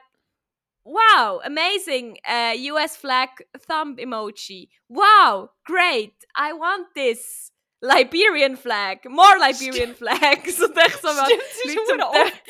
[0.85, 2.19] «Wow, amazing!
[2.27, 3.29] Uh, US flag
[3.69, 4.71] thumb emoji.
[4.89, 6.15] Wow, great!
[6.37, 7.53] I want this!»
[7.83, 10.61] Liberian flag, more Liberian flags.
[10.63, 12.43] Und ich so, Stimmt, ist Leute zum oft.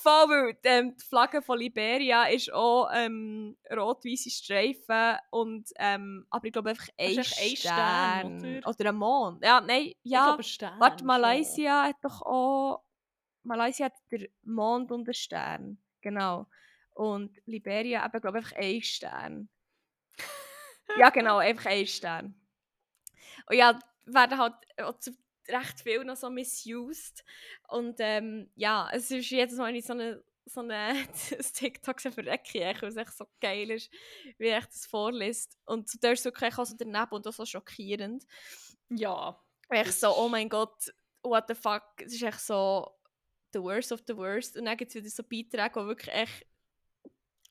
[0.00, 6.46] voll, weil ähm, die Flagge von Liberia ist auch ähm, rot-weiße Streifen und ähm, aber
[6.46, 8.68] ich glaube einfach ein ein Stern, Stern, oder?
[8.68, 9.44] oder ein Mond.
[9.44, 10.26] Ja, nein, Ich ja.
[10.26, 11.06] glaube, Stern Warte, schon.
[11.06, 12.84] Malaysia hat doch auch
[13.42, 16.46] Malaysia hat den Mond und den Stern, genau.
[16.94, 19.48] Und Liberia eben glaube ich einfach ein Stern.
[20.98, 22.34] ja, genau, einfach ein Stern.
[23.48, 25.16] Und ja, werden halt auch zu
[25.48, 27.24] recht viel noch so misused.
[27.68, 31.08] Und ähm, ja, es ist jedes Mal nicht so eine so ein
[31.54, 33.90] TikTok so verrecke ich, weil es echt so geil ist,
[34.38, 35.56] wie er das vorliest.
[35.64, 38.24] Und da ist wirklich auch so daneben und auch so schockierend.
[38.88, 39.38] Ja.
[39.68, 40.92] Echt so, oh mein Gott,
[41.22, 42.90] what the fuck, es ist echt so
[43.52, 44.56] the worst of the worst.
[44.56, 46.46] Und dann gibt es wieder so Beiträge, wo wirklich echt,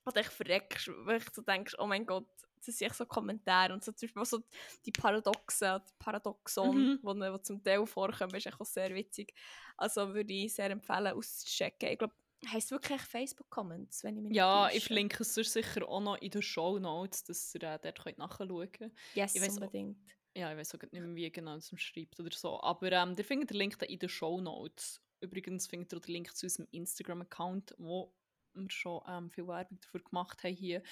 [0.03, 2.27] wo du echt verreckst, wo ich so denkst, oh mein Gott,
[2.65, 4.43] das sind echt so Kommentare und so, zum Beispiel so
[4.85, 6.99] die Paradoxen, die Paradoxon, Mhm.
[7.01, 9.33] wo, wo zum Teil vorkommen, ist echt auch sehr witzig.
[9.77, 11.89] Also würde ich sehr empfehlen, auszuchecken.
[11.89, 12.13] Ich glaube,
[12.51, 14.87] heisst wirklich Facebook-Comments, wenn ich mich Ja, nicht ich täusche.
[14.87, 18.71] verlinke es sicher auch noch in den Show Notes, dass ihr äh, dort könnt nachschauen
[18.71, 18.93] könnt.
[19.15, 19.97] Yes, ich auch- unbedingt.
[20.35, 22.61] Ja, ich weiß auch nicht mehr, wie genau es schreibt oder so.
[22.61, 25.01] Aber ähm, ihr findet den Link in den Show Notes.
[25.19, 28.13] Übrigens findet ihr auch den Link zu unserem Instagram-Account, wo
[28.53, 30.83] wir schon ähm, viel Werbung dafür gemacht haben hier.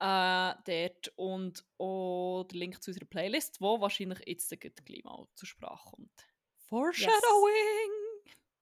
[0.00, 5.46] Äh, dort und auch den Link zu unserer Playlist, wo wahrscheinlich jetzt gleich mal zur
[5.46, 6.26] Sprache kommt.
[6.68, 7.92] Foreshadowing!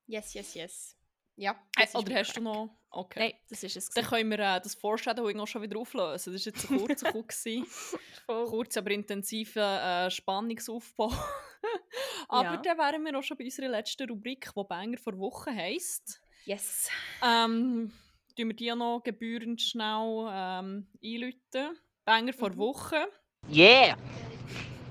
[0.06, 0.96] Yes, yes, yes.
[1.36, 1.56] Ja.
[1.78, 2.76] Äh, oder hast du noch...
[2.90, 3.20] Okay.
[3.20, 3.88] Nein, das ist es.
[3.90, 6.32] Dann können wir äh, das Foreshadowing auch schon wieder auflösen.
[6.32, 7.12] Das war jetzt ein kurzer.
[8.26, 11.10] Kurz, aber intensiver äh, Spannungsaufbau.
[12.28, 12.56] aber Ja.
[12.56, 16.20] dann wären wir auch schon bei unserer letzten Rubrik, die Banger vor Woche heisst.
[16.44, 16.90] Yes.
[17.24, 17.92] Ähm,
[18.40, 21.78] tun wir die noch gebührend schnell ähm, einläuten.
[22.06, 22.56] Banger vor Mhm.
[22.58, 23.06] Woche.
[23.52, 23.96] Yeah,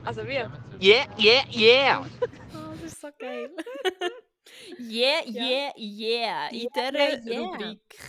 [0.06, 0.52] Also wir.
[0.82, 2.06] yeah, yeah, yeah.
[2.54, 3.50] Oh, das ist so geil.
[4.80, 5.44] Yeah, Ja.
[5.46, 6.48] yeah, yeah.
[6.50, 7.40] In Yeah, dieser yeah.
[7.40, 8.00] Rubrik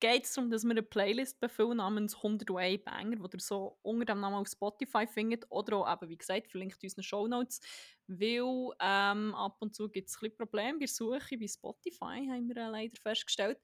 [0.00, 4.06] geht es darum, dass wir eine Playlist befüllen namens 101 Banger, die ihr so unter
[4.06, 7.60] dem Namen auf Spotify findet oder auch eben, wie gesagt, verlinkt in unseren Shownotes,
[8.08, 12.48] weil ähm, ab und zu gibt es ein bisschen Probleme bei Suche bei Spotify, haben
[12.48, 13.58] wir äh, leider festgestellt.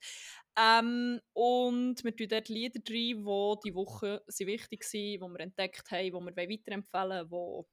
[0.57, 5.39] Ähm, und wir tun dort Lieder rein, die die Woche sind wichtig waren, die wir
[5.39, 7.65] entdeckt haben, die wir weiterempfehlen wollen,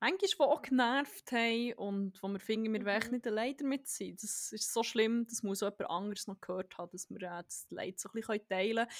[0.00, 3.10] manchmal die auch genervt haben und wo wir finden, wir wollen Mhm.
[3.12, 4.16] nicht allein damit sein.
[4.20, 7.42] Das ist so schlimm, das muss auch jemand anderes noch gehört haben, dass wir äh,
[7.44, 8.90] das Leid so ein bisschen teilen können.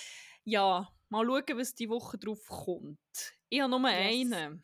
[0.44, 2.98] Ja, mal schauen, was die Woche drauf kommt.
[3.48, 4.32] Ich habe nur Yes.
[4.32, 4.62] einen.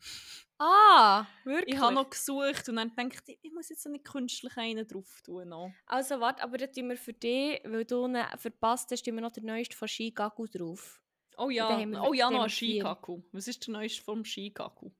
[0.57, 1.75] Ah, wirklich?
[1.75, 5.21] Ich habe noch gesucht und dann gedacht, ich, ich muss jetzt nicht künstlich einen drauf
[5.23, 5.49] tun.
[5.49, 5.71] Noch.
[5.87, 9.21] Also warte, aber dann tun wir für dich, weil du ihn verpasst hast, tun wir
[9.21, 11.01] noch den neuesten von Shigaku drauf.
[11.37, 11.69] Oh ja,
[12.03, 12.49] oh ja, noch ein.
[12.49, 13.23] Shikaku.
[13.31, 14.91] Was ist der neueste vom Shikaku?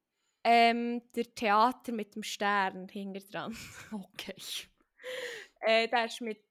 [0.43, 3.55] Ähm, der Theater mit dem Stern hinter dran.
[3.91, 4.35] Okay.
[5.61, 6.43] äh, der ist mit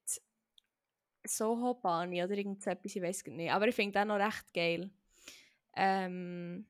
[1.25, 3.51] Soho Bani oder irgend so etwas, ich weiß nicht.
[3.51, 4.89] Aber ich finde den noch recht geil.
[5.75, 6.65] Ähm,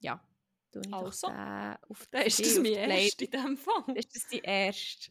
[0.00, 0.22] ja.
[0.70, 3.96] Ich Also, den auf Dann ist das mein erster in diesem Fall.
[3.96, 5.10] ist das die erste.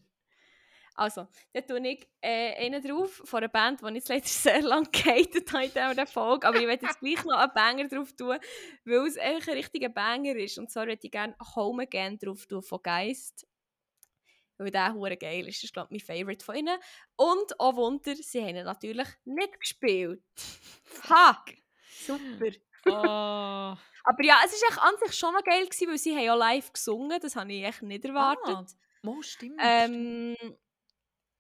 [0.98, 4.90] Also, dann tue ich äh, einen drauf von einer Band, die ich leider sehr lange
[4.90, 6.48] gehatet habe in dieser Folge.
[6.48, 8.38] Aber ich werde jetzt gleich noch einen Banger drauf tun,
[8.84, 10.58] weil es eigentlich ein richtiger Banger ist.
[10.58, 13.48] Und zwar würde ich gerne Home Again drauf tun von Geist.
[14.58, 15.60] Weil der hure geil ist.
[15.60, 16.80] Das ist, glaube ich, mein Favorite von ihnen.
[17.16, 20.24] Und auch Wunder, sie haben ihn natürlich nicht gespielt.
[21.10, 21.46] Ha!
[22.08, 22.50] Super.
[22.88, 23.78] Ah.
[24.04, 26.74] Aber ja, es war an sich schon noch geil, gewesen, weil sie haben ja live
[26.74, 27.20] gesungen.
[27.22, 28.48] Das habe ich echt nicht erwartet.
[28.48, 28.66] Ah,
[29.06, 29.62] oh, stimmt.
[29.62, 30.58] stimmt.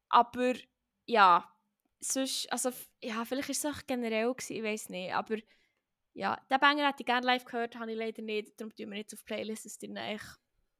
[0.10, 0.53] Aber
[1.05, 1.51] ja,
[1.99, 5.38] sonst, also ja, vielleicht ist es auch generell gewesen, ich weiß nicht, aber
[6.14, 8.97] ja, den Banger hätte ich gerne live gehört, habe ich leider nicht, darum tun wir
[8.97, 10.22] jetzt auf Playlist, dass ihr gleich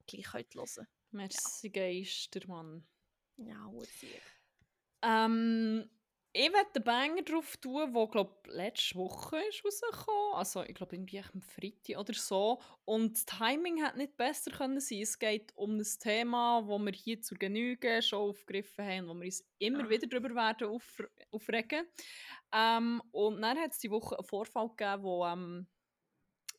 [0.09, 2.86] könnt hören Merci, Geister, Mann.
[3.38, 4.21] Ja, Hursieg.
[5.01, 5.89] Ähm,
[6.38, 10.33] ich werde den Banger drauf tun, der, glaube letzte Woche ist rausgekommen.
[10.35, 12.61] Also, ich glaube, irgendwie am Freitag oder so.
[12.85, 15.01] Und das Timing hätte nicht besser können sein.
[15.01, 19.25] Es geht um ein Thema, das wir hier zur Genüge schon aufgegriffen haben, wo wir
[19.25, 19.89] uns immer Ah.
[19.89, 21.88] wieder darüber werden auf, aufregen.
[22.53, 25.67] Ähm, und dann hat es die Woche einen Vorfall gegeben, wo, ähm,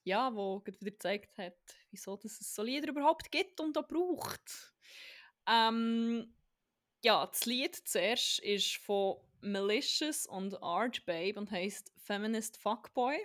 [0.05, 1.57] ja, wo wieder gezeigt hat,
[1.91, 4.75] wieso dass es so Lieder überhaupt gibt und auch braucht.
[5.49, 6.35] Ähm,
[7.05, 13.19] ja, das Lied zuerst ist von Malicious und Art Babe und heißt Feminist Fuckboy.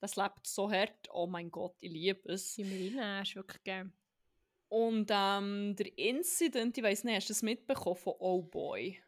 [0.00, 2.54] Das lebt so hart, oh mein Gott, ich liebe es.
[2.54, 3.92] Die Marina ist wirklich geil.
[4.68, 9.00] Und ähm, der Incident, ich weiß nicht, hast du das mitbekommen von Oh Boy?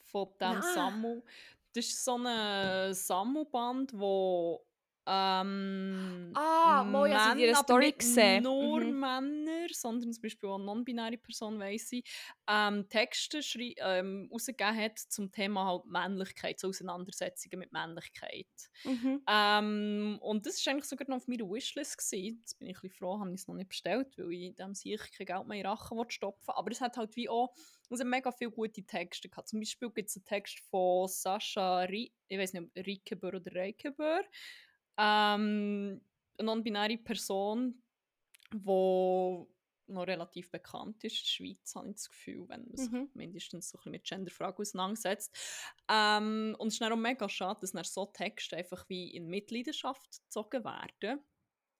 [0.00, 0.62] Von dem Nein.
[0.74, 1.22] Samu.
[1.74, 4.66] Das ist so eine Samu-Band, wo
[5.06, 8.44] ähm, Ah, mal, in Männer, ihrer aber Story gesehen.
[8.44, 8.94] nur Mhm.
[8.94, 12.04] Männer, sondern zum Beispiel auch eine non-binäre Person, weiss ich,
[12.48, 13.40] ähm, Texte
[13.78, 18.46] ähm, rausgegeben hat zum Thema halt Männlichkeit, so Auseinandersetzungen mit Männlichkeit.
[18.84, 19.26] Mhm.
[19.28, 21.96] Ähm, und das war eigentlich sogar noch auf meiner Wishlist.
[21.98, 22.38] Gewesen.
[22.40, 24.74] Jetzt bin ich ein bisschen froh, habe ich es noch nicht bestellt, weil ich dem
[24.74, 27.54] sicher kein Geld mehr in Rachen stopfen Aber es hat halt wie auch
[27.90, 29.48] hat mega viele gute Texte gehabt.
[29.48, 34.22] Zum Beispiel gibt es einen Text von Sascha, Ri ich weiß nicht, Rikebör oder Reikebör.
[34.98, 36.00] Ähm,
[36.38, 37.82] eine non-binäre Person,
[38.52, 39.46] die
[39.88, 43.10] noch relativ bekannt ist in der Schweiz, habe ich das Gefühl, wenn man sich Mhm.
[43.14, 45.36] mindestens so ein bisschen mit Genderfragen auseinandersetzt.
[45.88, 49.26] Ähm, und es ist dann auch mega schade, dass dann so Texte einfach wie in
[49.28, 51.20] Mitleidenschaft gezogen werden.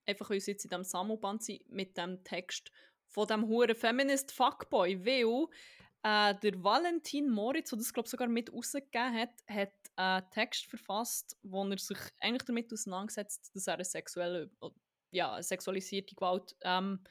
[0.06, 2.70] Einfach weil sie jetzt in diesem Sammelband sind mit dem Text
[3.06, 5.46] von dem huren Feminist Fuckboy, weil
[6.02, 11.36] äh, der Valentin Moritz, der das glaube sogar mit rausgegeben hat, hat einen Text verfasst,
[11.42, 14.50] wo er sich eigentlich damit auseinandersetzt, dass er eine sexuelle,
[15.10, 17.02] ja, sexualisierte Gewalt ähm,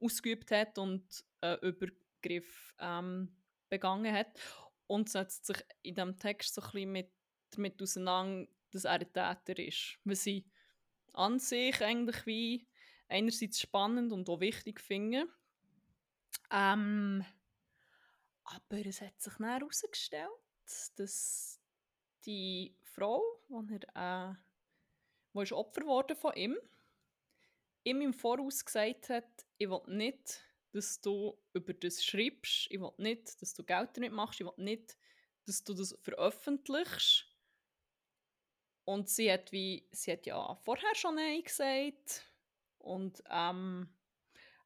[0.00, 3.36] ausgeübt hat und äh, Übergriff ähm,
[3.68, 4.38] begangen hat
[4.86, 7.12] und setzt sich in diesem Text so ein bisschen mit,
[7.50, 9.98] damit auseinander, dass er ein Täter ist.
[10.04, 10.46] Was sie
[11.14, 12.68] an sich eigentlich wie
[13.08, 15.28] einerseits spannend und auch wichtig finden.
[16.50, 17.24] Ähm,
[18.44, 20.28] aber es hat sich dann herausgestellt,
[20.96, 21.60] dass
[22.26, 24.36] die Frau, die er,
[25.34, 26.56] äh, ist Opfer wurde von ihm,
[27.84, 30.40] ihm im Voraus gesagt hat, ich will nicht,
[30.72, 34.52] dass du über das schreibst, ich will nicht, dass du Geld damit machst, ich will
[34.56, 34.96] nicht,
[35.46, 37.26] dass du das veröffentlichst.
[38.84, 42.22] Und sie hat wie, sie hat ja vorher schon Nein gesagt
[42.78, 43.88] und ähm,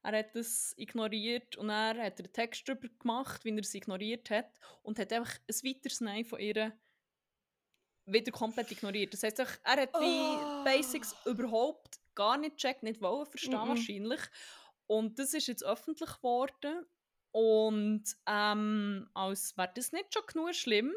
[0.03, 4.29] er hat das ignoriert und er hat einen Text darüber gemacht, wie er es ignoriert
[4.29, 6.71] hat und hat einfach ein weiteres Nein von ihr
[8.05, 9.13] wieder komplett ignoriert.
[9.13, 9.99] Das heisst, er hat Oh.
[9.99, 13.69] die Basics überhaupt gar nicht gecheckt, nicht wollen verstehen Mhm.
[13.69, 14.21] wahrscheinlich.
[14.87, 16.85] Und das ist jetzt öffentlich geworden
[17.31, 20.93] und ähm, als wäre das nicht schon genug schlimm,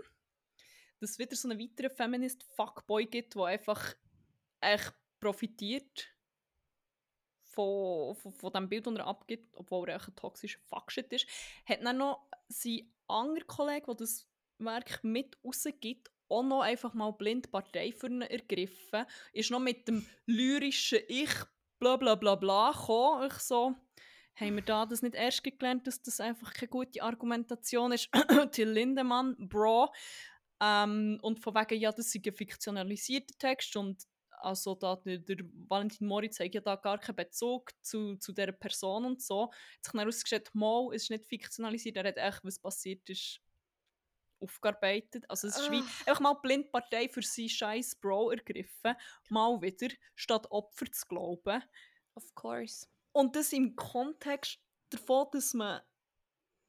[1.00, 3.94] dass es wieder so einen weiteren Feminist-Fuckboy gibt, der einfach
[4.60, 6.08] echt profitiert
[7.42, 11.26] von, von, von dem Bild, das er abgibt, obwohl er echt ein toxischer Fuckshit ist.
[11.66, 14.26] Hat dann noch sein anderer Kollege, der das
[14.58, 19.88] Werk mit rausgibt, auch noch einfach mal blind Partei für ihn ergriffen, ist noch mit
[19.88, 21.30] dem lyrischen Ich
[21.78, 23.28] bla bla bla bla gekommen.
[23.28, 23.74] Ich so,
[24.36, 28.10] haben wir da das nicht erst gelernt, dass das einfach keine gute Argumentation ist?
[28.52, 29.92] Till Lindemann, Bro.
[30.60, 34.02] Ähm, und von wegen, ja, das ist ein fiktionalisierter Text und
[34.44, 39.04] also da, der, Valentin Moritz hat ja da gar keinen Bezug zu, zu dieser Person
[39.04, 39.50] und so.
[39.50, 43.40] Hat sich herausgestellt, mal, es ist nicht fiktionalisiert, er hat echt, was passiert ist,
[44.44, 45.24] aufgearbeitet.
[45.28, 48.94] Also es ist wie einfach mal die Blindpartei für seinen scheiß Bro ergriffen,
[49.30, 51.62] mal wieder, statt Opfer zu glauben.
[52.14, 52.86] Of course.
[53.12, 54.58] Und das im Kontext
[54.90, 55.80] davon, dass man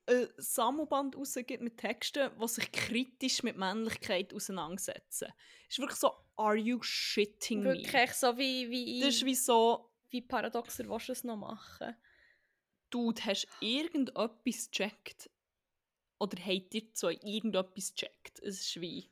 [0.07, 5.33] ein Sammelband rausgibt mit Texten, die sich kritisch mit Männlichkeit auseinandersetzen.
[5.67, 7.73] Ist wirklich so, are you shitting me?
[7.73, 11.95] Wirklich so wie, wie Das ist wie so, wie paradoxer willst du es noch machen?
[12.89, 15.29] Dude, hast du irgendetwas gecheckt?
[16.19, 18.39] Oder habt ihr so irgendetwas gecheckt?
[18.39, 19.09] Es ist wie...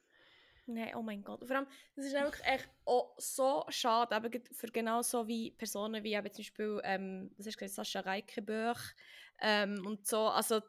[0.65, 1.45] Nein, oh mein Gott.
[1.45, 6.01] Vor allem, das ist wirklich echt auch so schade, eben für genau so wie Personen
[6.05, 8.79] wie eben zum Beispiel, ähm, was hast du gesagt, Sascha Reichenböch
[9.41, 10.61] ähm, und so, also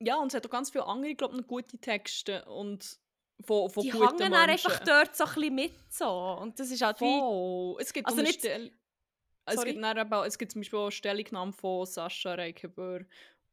[0.00, 2.98] Ja, und es hat auch ganz viele andere, glaube ich, gute Texte und
[3.44, 4.34] von, von die guten Menschen.
[4.34, 6.08] einfach dort so ein bisschen mit so
[6.40, 7.80] und das ist halt wie.
[7.80, 8.72] Es gibt Also nicht- Stell
[9.44, 13.00] es gibt, dann eben, es gibt zum Beispiel auch Stellungnahmen von Sascha Reichenbauer,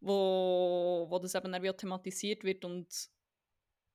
[0.01, 3.09] wo, wo das eben dann thematisiert wird und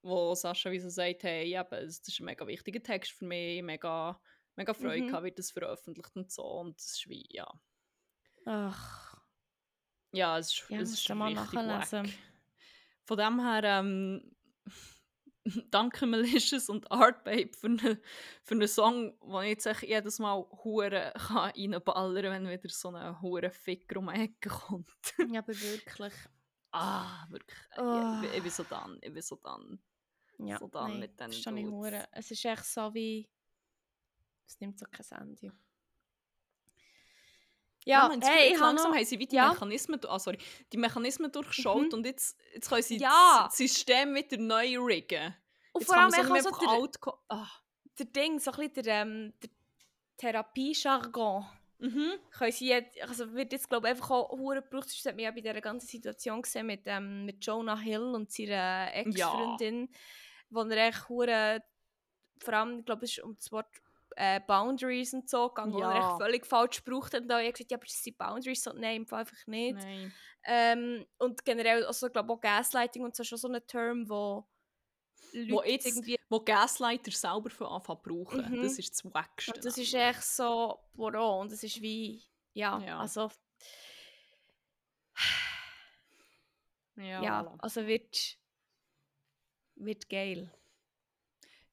[0.03, 3.63] wo Sascha wie so sagt, hey, eben, das ist ein mega wichtiger Text für mich,
[3.63, 4.21] mega,
[4.57, 5.07] mega Freude Mhm.
[5.07, 7.47] gehabt, wird das veröffentlicht und so und das ist wie, ja.
[8.47, 9.17] ach,
[10.13, 12.07] Ja, es ist, Ja, es ist du mal richtig nachlesen.
[12.07, 12.19] wack.
[13.07, 14.37] Von dem her, ähm,
[15.71, 17.99] danke Malicious und Art Babe für einen
[18.43, 23.21] für einen Song, wo ich jetzt jedes Mal hure kann reinballern wenn wieder so ein
[23.21, 24.91] hure Ficker um die Ecke kommt.
[25.31, 26.15] ja, aber wirklich.
[26.73, 27.59] ah, wirklich.
[27.77, 28.21] Oh.
[28.23, 29.79] Ich, ich, ich bin so dann, ich bin so dann.
[30.39, 31.73] Ja, So dann nein, mit den verstehe ich Dudes.
[31.75, 32.09] hure.
[32.13, 33.29] Es ist echt so wie,
[34.47, 35.53] es nimmt so kein Ende.
[37.87, 39.51] Ja, man, hey, ich jetzt habe langsam noch, haben sie wie die ja.
[39.53, 40.39] Mechanismen, ah, sorry,
[40.73, 41.93] die Mechanismen durchschaut Mhm.
[41.93, 43.43] und jetzt, jetzt können sie Ja.
[43.47, 45.35] das System wieder neu riggen.
[45.73, 47.47] und Jetzt vor kann allem man echt so der, alt ah.
[47.99, 49.51] der Ding, so ein bisschen der, ähm, der
[50.17, 51.47] Therapie-Jargon.
[51.79, 52.13] Mhm.
[52.31, 55.25] können sie jetzt, also wird jetzt glaube ich einfach auch hure gebraucht, das hat man
[55.25, 59.91] ja bei dieser ganzen Situation gesehen mit, ähm, mit Jonah Hill und seiner Ex-Freundin,
[60.49, 61.63] wo er echt hure,
[62.39, 63.67] vor allem, ich glaube es ist um das Wort
[64.17, 65.99] äh, Boundaries und so gegangen, er Ja.
[65.99, 68.63] echt völlig falsch gebraucht hat und da habe ich gesagt, ja aber das sind Boundaries,
[68.63, 69.79] so, nein, im Fall einfach nicht.
[70.45, 74.47] Ähm, und generell, also, glaube auch Gaslighting und so ist schon so ein Term, wo
[75.33, 78.51] Leute Wo jetzt, irgendwie wo Gaslighter selber von Anfang brauchen.
[78.51, 78.63] Mhm.
[78.63, 79.53] Das ist das Wackste.
[79.55, 83.01] Und das ist echt so, wow, und das ist wie, ja, Ja.
[83.01, 83.31] also,
[86.97, 87.57] Ja, ja, voilà.
[87.59, 88.39] also wird,
[89.75, 90.53] wird geil.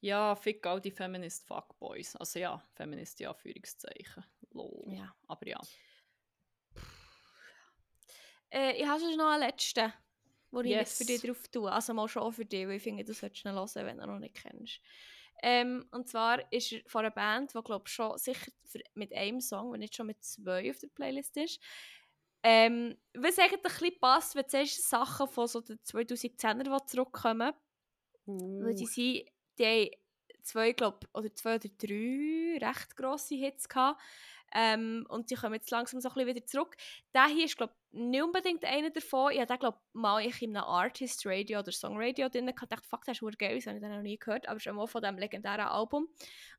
[0.01, 2.15] Ja, fick all die Feminist Fuckboys.
[2.15, 4.25] Also ja, Feminist ja, Führungszeichen.
[4.51, 4.83] Lol.
[4.87, 5.15] Ja.
[5.27, 5.59] Aber ja.
[8.49, 9.93] Äh, ich habe schon noch einen letzten,
[10.51, 11.37] den ich jetzt für dich Yes.
[11.37, 11.71] drauf tue.
[11.71, 14.09] Also mal schon für dich, weil ich finde, du solltest ihn hören, wenn du ihn
[14.09, 14.81] noch nicht kennst.
[15.43, 18.51] Ähm, und zwar ist er von einer Band, die glaube schon sicher
[18.93, 21.59] mit einem Song, wenn nicht schon mit zwei auf der Playlist ist.
[22.43, 26.85] Ähm, was eigentlich ein bisschen passt, wenn du siehst, Sachen von so den 2010er, die
[26.87, 27.53] zurückkommen.
[28.25, 29.25] Weil die, sind,
[29.57, 29.89] die haben
[30.43, 34.01] zwei, glaub, oder zwei oder drei recht grosse Hits gehabt.
[34.53, 36.75] Ähm, und die kommen jetzt langsam so ein bisschen wieder zurück.
[37.13, 39.31] Der hier ist, glaube ich, nicht unbedingt einer davon.
[39.31, 42.63] Ich habe den, glaube mal ich in einem Artist Radio oder Song Radio drin gehabt.
[42.63, 44.47] Ich dachte, fuck, das ist verdammt geil, das habe ich dann noch nie gehört.
[44.49, 46.09] Aber schon mal von diesem legendären Album.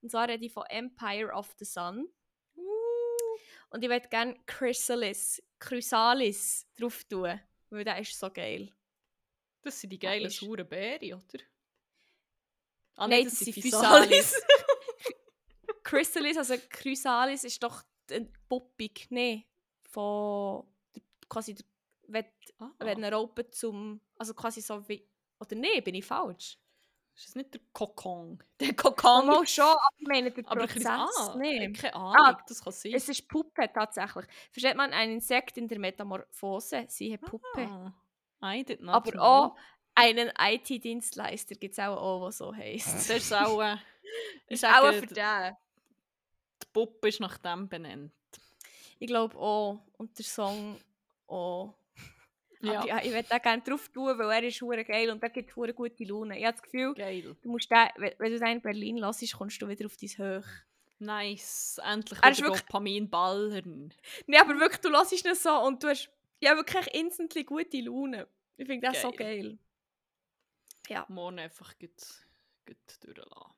[0.00, 2.08] Und zwar rede ich von Empire of the Sun.
[3.70, 7.40] Und ich würde gerne Chrysalis, Chrysalis drauf tun,
[7.70, 8.70] weil der ist so geil.
[9.62, 11.44] Das sind die geilen sauren Beeren, oder?
[12.96, 14.34] Ah, Nein, das das sind Physalis.
[15.84, 19.46] Chrysalis, also Chrysalis ist doch eine Puppig, nee,
[19.90, 20.64] von
[21.28, 21.56] quasi
[22.08, 22.26] wenn,
[22.58, 25.06] ah, wenn eine Raupe zum, also quasi so wie,
[25.40, 26.58] oder nee, bin ich falsch?
[27.14, 28.42] ist das nicht der Kokon?
[28.60, 29.26] Der Oh, Kokon.
[29.26, 31.70] mal schon, aber ich meine der aber Prozess, ah, nee.
[31.72, 32.92] keine Ahnung, Ah, das kann sein.
[32.94, 34.24] Es ist Puppe tatsächlich.
[34.50, 37.68] Versteht man, ein Insekt in der Metamorphose, siehe Puppe.
[38.40, 39.20] Ah, I did not aber know.
[39.22, 39.56] auch
[39.94, 42.94] einen IT-Dienstleister gibt es auch, auch, der so heisst.
[42.94, 43.76] Das ist auch, äh,
[44.48, 45.56] Ist auch für die den.
[46.72, 48.12] Puppe ist nach dem benannt.
[48.98, 49.82] Ich glaube auch.
[49.98, 50.76] Und der Song
[51.26, 51.74] auch.
[52.64, 52.86] Ja.
[52.86, 55.56] Ja, ich würde da gerne drauf tun, weil er ist hure geil und der gibt
[55.56, 56.38] hure gute Laune.
[56.38, 57.34] Ich habe das Gefühl, Geil.
[57.42, 60.46] du musst den, wenn du den in Berlin lässt, kommst du wieder auf dein Höch.
[61.00, 61.80] Nice.
[61.84, 63.92] Endlich Er wieder wirklich- Dopamin ballern.
[64.28, 66.08] Nee, aber wirklich, du lässt ihn so und du hast
[66.38, 68.28] ja wirklich instantly gute Laune.
[68.56, 69.58] Ich finde das so Geil.
[70.88, 71.04] Geil.
[71.08, 72.02] Morgen einfach gut,
[72.66, 73.54] gut durchlassen.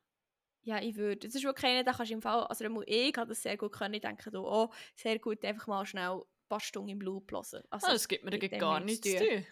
[0.62, 1.26] Ja, ich würde.
[1.26, 3.72] Es ist wirklich einer, der kannst du im Fall, also ich habe das sehr gut
[3.72, 7.30] können, ich denke du, oh, sehr gut, einfach mal schnell ein paar Stunden im Loop
[7.32, 7.62] hören.
[7.70, 9.46] Also, Ah, das gibt mir gar nichts zu tun.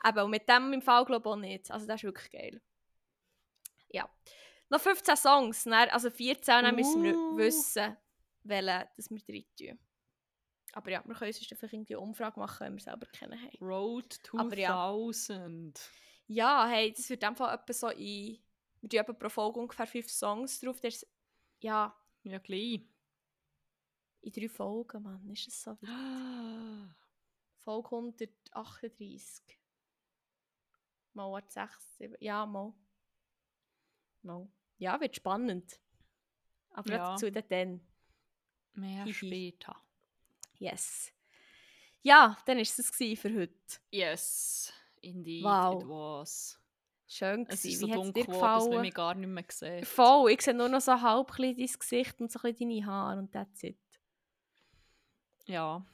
[0.00, 1.70] Aber und mit dem im Fall glaube ich auch nicht.
[1.70, 2.60] Also das ist wirklich geil.
[3.90, 4.08] Ja.
[4.68, 7.36] Noch 15 Songs, dann, also 14, dann müssen wir Uh.
[7.36, 7.96] wissen,
[8.42, 9.78] welche dass wir drin tun.
[10.72, 13.56] Aber ja, wir können uns vielleicht irgendwie eine Umfrage machen, wenn wir selber kennen haben.
[13.64, 14.90] Road Aber ja.
[16.26, 16.28] 2000.
[16.28, 18.38] Ja, hey, das wird Fall etwa so in...
[18.80, 20.80] Wir tun etwa pro Folge ungefähr 5 Songs drauf.
[20.80, 21.06] Das ist,
[21.60, 22.82] ja, Ja, gleich.
[24.22, 25.76] in drei Folgen, Mann, ist es so.
[27.60, 29.58] Folge 138.
[31.14, 32.16] Mal warte, 6, 7.
[32.20, 32.74] Ja, mal.
[34.22, 34.48] Mal.
[34.78, 35.80] Ja, wird spannend.
[36.70, 37.10] Aber Ja.
[37.12, 37.80] dazu dann.
[38.74, 39.14] Mehr Hihi.
[39.14, 39.76] später.
[40.58, 41.12] Yes.
[42.02, 43.80] Ja, dann war es für heute.
[43.90, 44.72] Yes,
[45.06, 45.82] indeed Wow.
[45.82, 46.60] it was.
[47.08, 47.68] Schön Es gewesen.
[47.68, 49.86] ist so Wie es dunkel geworden, dass man gar nicht mehr sieht.
[49.86, 53.30] Voll, ich sehe nur noch so halb dein Gesicht und so ein deine Haare und
[53.32, 53.78] that's it.
[55.46, 55.84] Ja,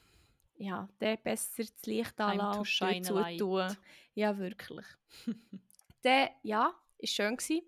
[0.55, 3.37] Ja, der besser das Licht anlassen light.
[3.37, 3.77] zutun.
[4.15, 4.85] Ja, wirklich.
[6.03, 7.61] der, ja, ist schön gewesen.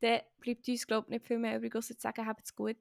[0.00, 2.76] Dann bleibt uns, glaube ich, nicht viel mehr übrig, außer zu sagen, habt es gut,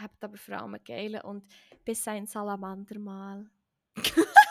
[0.00, 1.44] habt aber vor allem einen geilen und
[1.84, 3.50] bis ein Salamandermal.